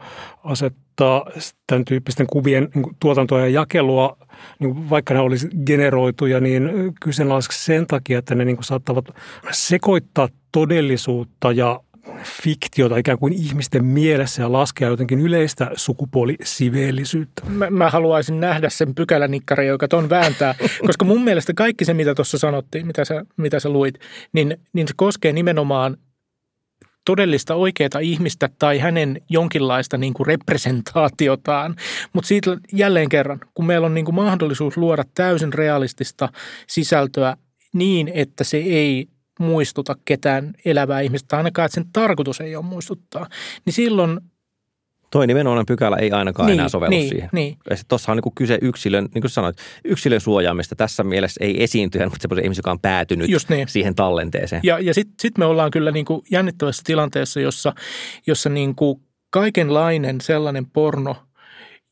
[0.44, 1.30] asettaa
[1.66, 4.16] tämän tyyppisten kuvien niin kuin tuotantoa ja jakelua,
[4.58, 6.70] niin vaikka ne olisi generoituja, niin
[7.00, 9.04] kyseenalaiseksi sen takia, että ne niin kuin saattavat
[9.50, 11.80] sekoittaa todellisuutta ja
[12.24, 17.42] fiktiota ikään kuin ihmisten mielessä ja laskea jotenkin yleistä sukupuolisiveellisyyttä.
[17.48, 20.54] Mä, mä haluaisin nähdä sen pykälänikkari, joka ton vääntää,
[20.86, 23.94] koska mun mielestä kaikki se, mitä tuossa sanottiin, mitä sä, mitä sä luit,
[24.32, 25.96] niin, niin se koskee nimenomaan
[27.04, 31.76] todellista oikeaa ihmistä tai hänen jonkinlaista niin kuin representaatiotaan.
[32.12, 36.28] Mutta siitä jälleen kerran, kun meillä on niin kuin mahdollisuus luoda täysin realistista
[36.66, 37.36] sisältöä
[37.74, 43.26] niin, että se ei muistuta ketään elävää ihmistä, ainakaan että sen tarkoitus ei ole muistuttaa,
[43.64, 44.20] niin silloin
[45.10, 47.28] Toi nimenomainen pykälä ei ainakaan Niin, enää sovellu niin, siihen.
[47.32, 47.56] niin.
[47.88, 50.76] Tuossa on niin kyse yksilön, niin kuin sanoit, yksilön suojaamista.
[50.76, 53.68] Tässä mielessä ei esiintyjä, mutta semmoisen ihmisen, joka on päätynyt Just niin.
[53.68, 54.62] siihen tallenteeseen.
[54.64, 57.72] Ja, ja sitten sit me ollaan kyllä niin kuin jännittävässä tilanteessa, jossa,
[58.26, 59.00] jossa niin kuin
[59.30, 61.16] kaikenlainen sellainen porno,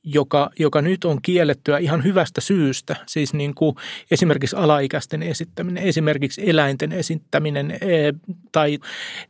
[0.05, 3.76] joka, joka nyt on kiellettyä ihan hyvästä syystä, siis niin kuin
[4.11, 8.12] esimerkiksi alaikäisten esittäminen, esimerkiksi eläinten esittäminen eh,
[8.53, 8.78] tai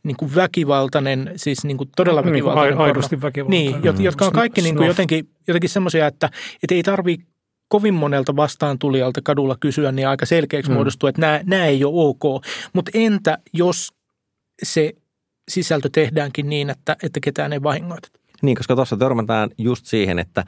[0.03, 2.83] niin kuin väkivaltainen, siis niin kuin todella Niin väkivaltainen ai- porno.
[2.83, 3.71] aidosti väkivaltainen.
[3.81, 6.29] Niin, jot- jotka on kaikki niin kuin jotenkin, jotenkin semmoisia, että,
[6.63, 7.25] että ei tarvitse
[7.67, 10.73] kovin monelta vastaan tulijalta kadulla kysyä, niin aika selkeäksi Mm.
[10.73, 10.75] mm.
[10.75, 12.45] muodostuu, että nämä, nämä ei ole ok.
[12.73, 13.93] Mutta entä jos
[14.63, 14.93] se
[15.49, 18.18] sisältö tehdäänkin niin, että, että ketään ei vahingoiteta?
[18.41, 20.43] Niin, koska tuossa törmätään just siihen, että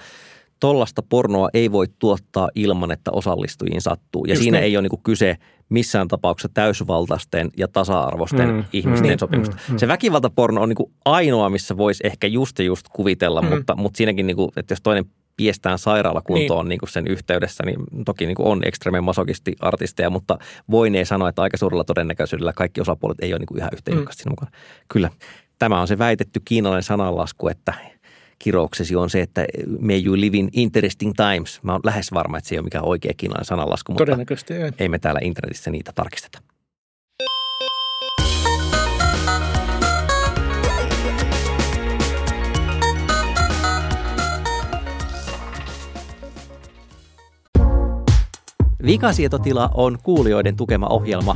[0.59, 4.25] tollasta pornoa ei voi tuottaa ilman, että osallistujiin sattuu.
[4.25, 4.65] Ja Just siinä niin.
[4.65, 5.37] ei ole niin kyse
[5.69, 9.55] missään tapauksessa täysvaltaisten ja tasa-arvoisten Mm, mm, ihmisten mm, mm, sopimusta.
[9.67, 9.77] mm, Mm.
[9.77, 13.47] Se väkivaltaporno on niin ainoa, missä voisi ehkä just ja just kuvitella, Mm.
[13.49, 15.05] mutta, mutta siinäkin, niin kuin, että jos toinen
[15.37, 16.69] piestään sairaalakuntoon niin.
[16.69, 20.37] Niin kuin sen yhteydessä, niin toki niin kuin on ekstremen masokisti artisteja, mutta
[20.71, 24.29] voinee sanoa, että aika suurella todennäköisyydellä kaikki osapuolet ei ole niin kuin ihan yhtä Mm.
[24.29, 24.51] mukana.
[24.87, 25.09] Kyllä,
[25.61, 27.73] tämä on se väitetty kiinalainen sananlasku, että
[28.39, 29.45] kirouksesi on se, että
[29.79, 31.63] may you live in interesting times.
[31.63, 34.71] Mä oon lähes varma, että se ei ole mikään oikea kiinalainen sananlasku, mutta Todennäköisesti ei.
[34.79, 36.41] ei me täällä internetissä niitä tarkisteta.
[48.85, 51.35] Vikasietotila on kuulijoiden tukema ohjelma.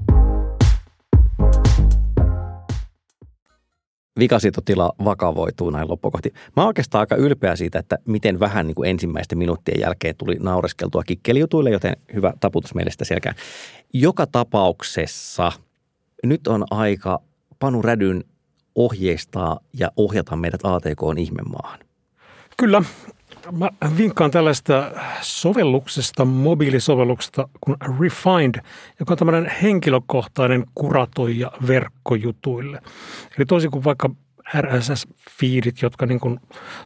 [4.21, 6.33] Vikasietotila vakavoituu näin loppukohti.
[6.55, 10.35] Mä oon oikeastaan aika ylpeä siitä, että miten vähän niin kuin ensimmäisten minuuttien jälkeen tuli
[10.39, 13.35] naureskeltua kikkelijutuille, joten hyvä taputus meille sitä selkään.
[13.93, 15.51] Joka tapauksessa
[16.23, 17.21] nyt on aika
[17.59, 18.23] Panu Rädyn
[18.75, 21.79] ohjeistaa ja ohjata meidät ATKn ihmemaahan.
[22.57, 22.83] Kyllä.
[23.51, 24.91] Mä vinkkaan tällaista
[25.21, 28.61] sovelluksesta, mobiilisovelluksesta kuin Refined,
[28.99, 32.81] joka on tämmöinen henkilökohtainen kuratoija verkkojutuille.
[33.37, 34.09] Eli toisin kuin vaikka
[34.61, 36.39] RSS-fiidit, jotka niin kuin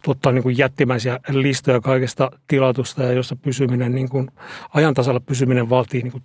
[0.04, 4.32] tuottaa niin kuin jättimäisiä listoja kaikesta tilatusta ja jossa pysyminen, niin kuin
[4.74, 6.24] ajantasalla pysyminen vaatii niin kuin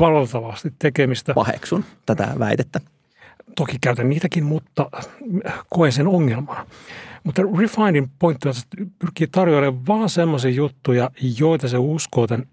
[0.00, 1.34] valtavasti tekemistä.
[1.34, 2.80] Paheksun tätä väitettä.
[3.56, 4.90] Toki käytän niitäkin, mutta
[5.68, 6.66] koen sen ongelmana.
[7.24, 12.46] Mutta Refinein pointti on, että pyrkii tarjoamaan vaan semmoisia juttuja, joita se uskoo tämän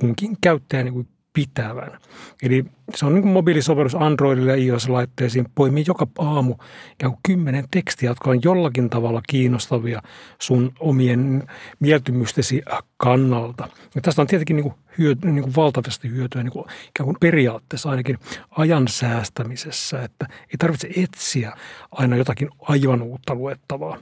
[0.00, 1.98] kunkin käyttäjän niin pitävän.
[2.42, 2.64] Eli
[2.94, 6.54] se on niin mobiilisovellus Androidille ja iOS-laitteisiin, poimii joka aamu
[6.92, 10.02] ikään kuin kymmenen tekstiä, jotka on jollakin tavalla kiinnostavia
[10.40, 11.42] sun omien
[11.80, 12.62] mieltymystesi
[12.96, 13.68] kannalta.
[13.94, 17.16] Ja tästä on tietenkin niin kuin hyöty, niin kuin valtavasti hyötyä niin kuin ikään kuin
[17.20, 18.18] periaatteessa ainakin
[18.50, 21.56] ajan säästämisessä, että ei tarvitse etsiä
[21.90, 23.98] aina jotakin aivan uutta luettavaa.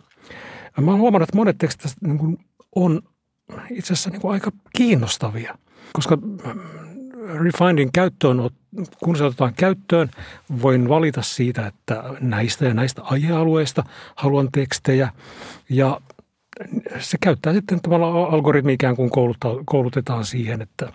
[0.81, 2.39] Mä oon huomannut, että monet tekstit niin kuin
[2.75, 3.03] on
[3.70, 5.59] itse asiassa niin kuin aika kiinnostavia,
[5.93, 6.18] koska
[7.45, 8.51] Refindin käyttöön,
[9.05, 10.11] kun se otetaan käyttöön,
[10.62, 13.85] voin valita siitä, että näistä ja näistä aihealueista
[14.16, 15.09] haluan tekstejä.
[15.68, 16.01] Ja
[16.99, 19.11] se käyttää sitten tavallaan algoritmi ikään kuin
[19.64, 20.93] koulutetaan siihen, että,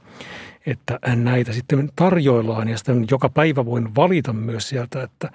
[0.68, 5.32] että näitä sitten tarjoillaan ja sitten joka päivä voin valita myös sieltä, että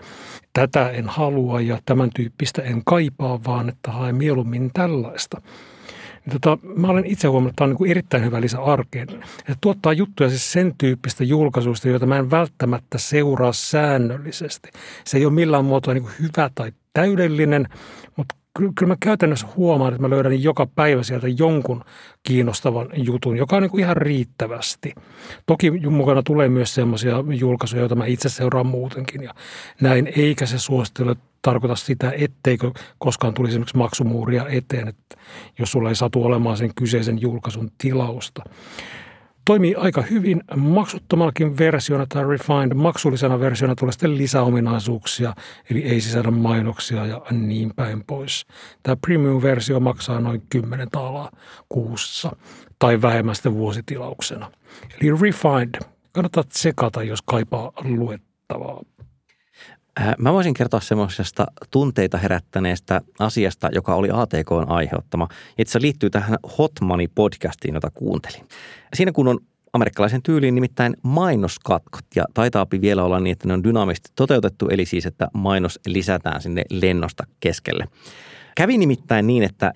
[0.52, 5.42] tätä en halua ja tämän tyyppistä en kaipaa, vaan että haen mieluummin tällaista.
[6.30, 9.08] Tota, mä olen itse huomannut, että tämä on niin erittäin hyvä lisä arkeen.
[9.38, 14.70] Että tuottaa juttuja siis sen tyyppistä julkaisuista, joita mä en välttämättä seuraa säännöllisesti.
[15.04, 17.68] Se ei ole millään muotoa niin hyvä tai täydellinen,
[18.54, 21.84] kyllä, mä käytännössä huomaan, että mä löydän joka päivä sieltä jonkun
[22.22, 24.94] kiinnostavan jutun, joka on niin kuin ihan riittävästi.
[25.46, 29.34] Toki mukana tulee myös sellaisia julkaisuja, joita mä itse seuraan muutenkin ja
[29.80, 35.16] näin, eikä se suosittele tarkoita sitä, etteikö koskaan tulisi esimerkiksi maksumuuria eteen, että
[35.58, 38.42] jos sulla ei satu olemaan sen kyseisen julkaisun tilausta.
[39.44, 42.74] Toimii aika hyvin maksuttomallakin versiona tai refined.
[42.74, 45.34] Maksullisena versiona tulee sitten lisäominaisuuksia,
[45.70, 48.46] eli ei sisällä mainoksia ja niin päin pois.
[48.82, 51.30] Tämä premium-versio maksaa noin 10 taalaa
[51.68, 52.36] kuussa
[52.78, 54.50] tai vähemmän sitten vuositilauksena.
[55.00, 55.80] Eli refined.
[56.12, 58.80] Kannattaa tsekata, jos kaipaa luettavaa.
[60.00, 65.28] Äh, Mä voisin kertoa semmoisesta tunteita herättäneestä asiasta, joka oli ATKn aiheuttama.
[65.58, 68.48] Itse liittyy tähän Hot Money podcastiin, jota kuuntelin.
[68.94, 69.38] Siinä kun on
[69.72, 72.04] amerikkalaisen tyyliin nimittäin mainoskatkot.
[72.14, 76.42] Ja taitaapi vielä olla niin, että ne on dynaamisesti toteutettu, eli siis, että mainos lisätään
[76.42, 77.88] sinne lennosta keskelle.
[78.56, 79.72] Kävi nimittäin niin, että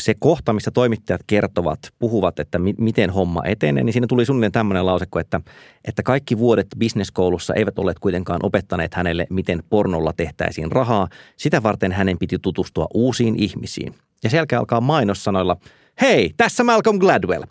[0.00, 4.52] se kohta, missä toimittajat kertovat, puhuvat, että mi- miten homma etenee, niin siinä tuli suunnilleen
[4.52, 5.40] tämmöinen lausekko, että,
[5.84, 11.08] että kaikki vuodet bisneskoulussa eivät olleet kuitenkaan opettaneet hänelle, miten pornolla tehtäisiin rahaa.
[11.36, 13.94] Sitä varten hänen piti tutustua uusiin ihmisiin.
[14.24, 15.56] Ja jälkeen alkaa mainos sanoilla–
[16.00, 17.42] hei, tässä Malcolm Gladwell.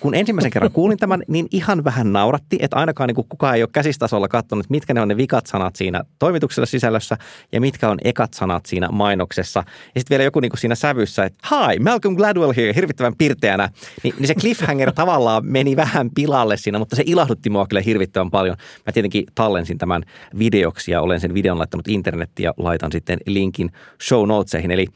[0.00, 3.70] Kun ensimmäisen kerran kuulin tämän, niin ihan vähän nauratti, että ainakaan niin kukaan ei ole
[3.72, 7.16] käsistasolla katsonut, mitkä ne on ne vikat sanat siinä toimituksella sisällössä
[7.52, 9.62] ja mitkä on ekat sanat siinä mainoksessa.
[9.94, 13.68] Ja sitten vielä joku niin kuin siinä sävyssä, että hi, Malcolm Gladwell here, hirvittävän pirteänä.
[14.02, 18.30] Ni, niin se cliffhanger tavallaan meni vähän pilalle siinä, mutta se ilahdutti mua kyllä hirvittävän
[18.30, 18.56] paljon.
[18.86, 20.02] Mä tietenkin tallensin tämän
[20.38, 23.72] videoksi ja olen sen videon laittanut internettiin ja laitan sitten linkin
[24.02, 24.70] show notesihin.
[24.70, 24.86] Eli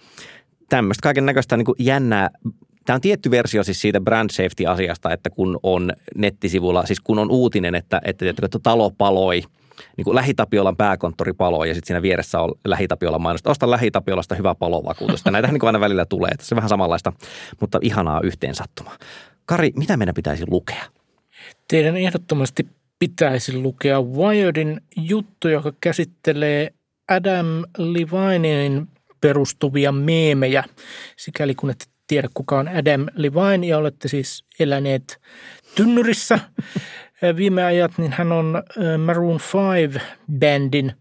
[0.69, 2.31] tämmöistä kaiken näköistä niin jännää
[2.85, 7.31] Tämä on tietty versio siis siitä brand safety-asiasta, että kun on nettisivulla, siis kun on
[7.31, 9.43] uutinen, että, että, että, että talo paloi,
[9.97, 13.51] niin kuin Lähitapiolan pääkonttori paloi ja sitten siinä vieressä on Lähitapiolan mainosta.
[13.51, 15.25] Osta Lähitapiolasta hyvä palovakuutus.
[15.25, 16.31] Näitä niin kuin aina välillä tulee.
[16.41, 17.13] Se on vähän samanlaista,
[17.61, 18.97] mutta ihanaa yhteensattumaa.
[19.47, 20.85] Kari, mitä meidän pitäisi lukea?
[21.69, 22.67] Teidän ehdottomasti
[22.99, 26.75] pitäisi lukea Wiredin juttu, joka käsittelee
[27.09, 27.47] Adam
[27.79, 28.89] Levinin
[29.21, 30.65] perustuvia meemejä,
[31.17, 35.21] sikäli kun ette tiedä kuka on Adam Levine ja olette siis eläneet
[35.75, 36.39] tynnyrissä
[37.37, 38.63] viime ajat, niin hän on
[39.05, 40.93] Maroon 5-bändin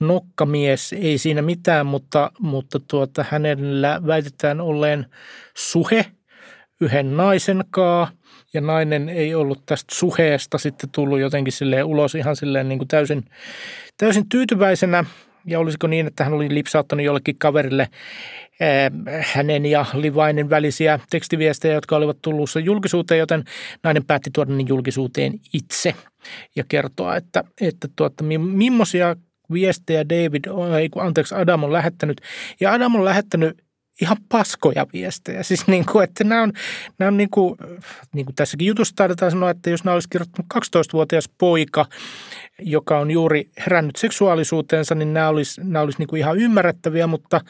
[0.00, 0.92] nokkamies.
[0.92, 5.06] Ei siinä mitään, mutta, mutta tuota, hänellä väitetään olleen
[5.56, 6.06] suhe
[6.80, 8.10] yhden naisen kaa
[8.54, 12.88] ja nainen ei ollut tästä suheesta sitten tullut jotenkin silleen ulos ihan silleen niin kuin
[12.88, 13.24] täysin,
[13.98, 15.04] täysin tyytyväisenä–
[15.50, 17.88] ja olisiko niin, että hän oli lipsauttanut jollekin kaverille
[18.60, 18.90] eh,
[19.34, 23.44] hänen ja Livainen välisiä tekstiviestejä, jotka olivat tullut julkisuuteen, joten
[23.82, 25.94] nainen päätti tuoda ne julkisuuteen itse
[26.56, 29.16] ja kertoa, että, että tuota, millaisia
[29.52, 30.44] viestejä David,
[30.78, 32.20] ei, anteeksi, Adam on lähettänyt.
[32.60, 33.67] Ja Adam on lähettänyt
[34.02, 35.42] ihan paskoja viestejä.
[35.42, 36.52] Siis niin kuin, että nämä on,
[36.98, 37.58] nämä on niin kuin,
[38.14, 41.86] niin kuin tässäkin jutussa taidetaan sanoa, että jos nämä olisi kirjoittanut 12-vuotias poika,
[42.58, 47.40] joka on juuri herännyt seksuaalisuuteensa, niin nämä olisi, nämä olisi niin kuin ihan ymmärrettäviä, mutta,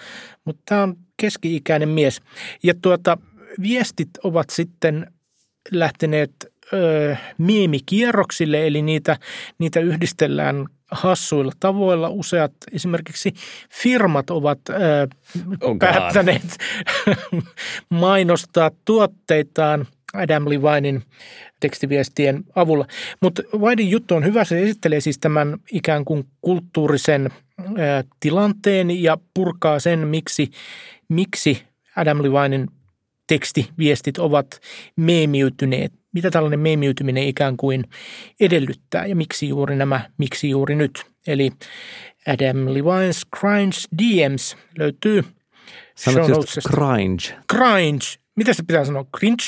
[0.44, 2.20] mutta tämä on keski-ikäinen mies.
[2.62, 3.18] Ja tuota,
[3.62, 5.07] viestit ovat sitten
[5.72, 6.32] lähteneet
[6.72, 9.16] ö, miimikierroksille, eli niitä,
[9.59, 12.09] niitä yhdistellään hassuilla tavoilla.
[12.09, 13.34] Useat esimerkiksi
[13.70, 14.59] firmat ovat
[15.61, 16.59] oh päättäneet
[17.91, 21.03] mainostaa tuotteitaan Adam Levinin
[21.61, 22.86] tekstiviestien avulla.
[23.22, 27.30] Mutta Whitein juttu on hyvä, se esittelee siis tämän ikään kuin kulttuurisen
[27.61, 30.51] ö, tilanteen ja purkaa sen, miksi,
[31.09, 31.62] miksi
[31.97, 32.68] Adam Levinin
[33.26, 34.61] tekstiviestit ovat
[34.97, 37.85] meemiytyneet mitä tällainen meemiytyminen ikään kuin
[38.41, 41.05] edellyttää ja miksi juuri nämä, miksi juuri nyt.
[41.27, 41.51] Eli
[42.27, 45.25] Adam Levine's Cringe DMs löytyy
[45.99, 47.35] Sanotko just cringe?
[47.53, 48.05] Cringe.
[48.37, 49.05] Mitä se pitää sanoa?
[49.19, 49.45] Cringe?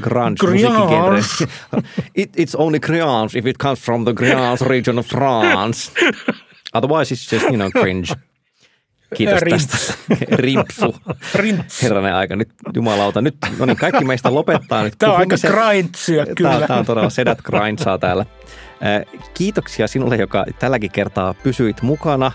[0.00, 1.22] Grunge, musiikkigenre.
[2.22, 5.92] It, it's only cringe if it comes from the grunge region of France.
[6.74, 8.14] Otherwise it's just, you know, cringe.
[9.14, 9.66] Kiitos Rimps.
[9.66, 9.94] tästä.
[10.42, 10.96] Rimpsu.
[11.34, 11.82] Rimps.
[11.82, 12.36] Herranen aika.
[12.36, 13.20] Nyt jumalauta.
[13.20, 14.94] Nyt, no niin, kaikki meistä lopettaa nyt.
[14.98, 16.66] Tämä on aika grindsia kyllä.
[16.66, 18.26] Tämä on todella sedät grindsaa täällä.
[19.34, 22.32] Kiitoksia sinulle, joka tälläkin kertaa pysyit mukana.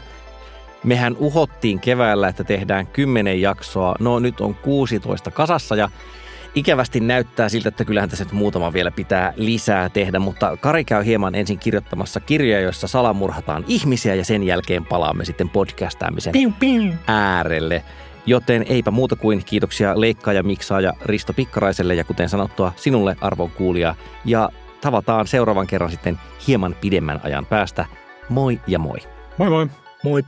[0.84, 3.96] Mehän uhottiin keväällä, että tehdään kymmenen jaksoa.
[4.00, 5.90] No nyt on 16 kasassa ja
[6.56, 11.06] Ikävästi näyttää siltä, että kyllähän tässä nyt muutama vielä pitää lisää tehdä, mutta Kari käy
[11.06, 16.94] hieman ensin kirjoittamassa kirjoja, joissa salamurhataan ihmisiä ja sen jälkeen palaamme sitten podcastaamisen piu, piu.
[17.08, 17.84] äärelle.
[18.26, 23.96] Joten eipä muuta kuin kiitoksia leikkaaja, miksaaja Risto Pikkaraiselle ja kuten sanottua sinulle arvon kuulija.
[24.26, 24.50] Ja
[24.82, 27.86] tavataan seuraavan kerran sitten hieman pidemmän ajan päästä.
[28.30, 28.98] Moi ja moi.
[29.38, 29.68] Moi moi.
[30.04, 30.24] Moi.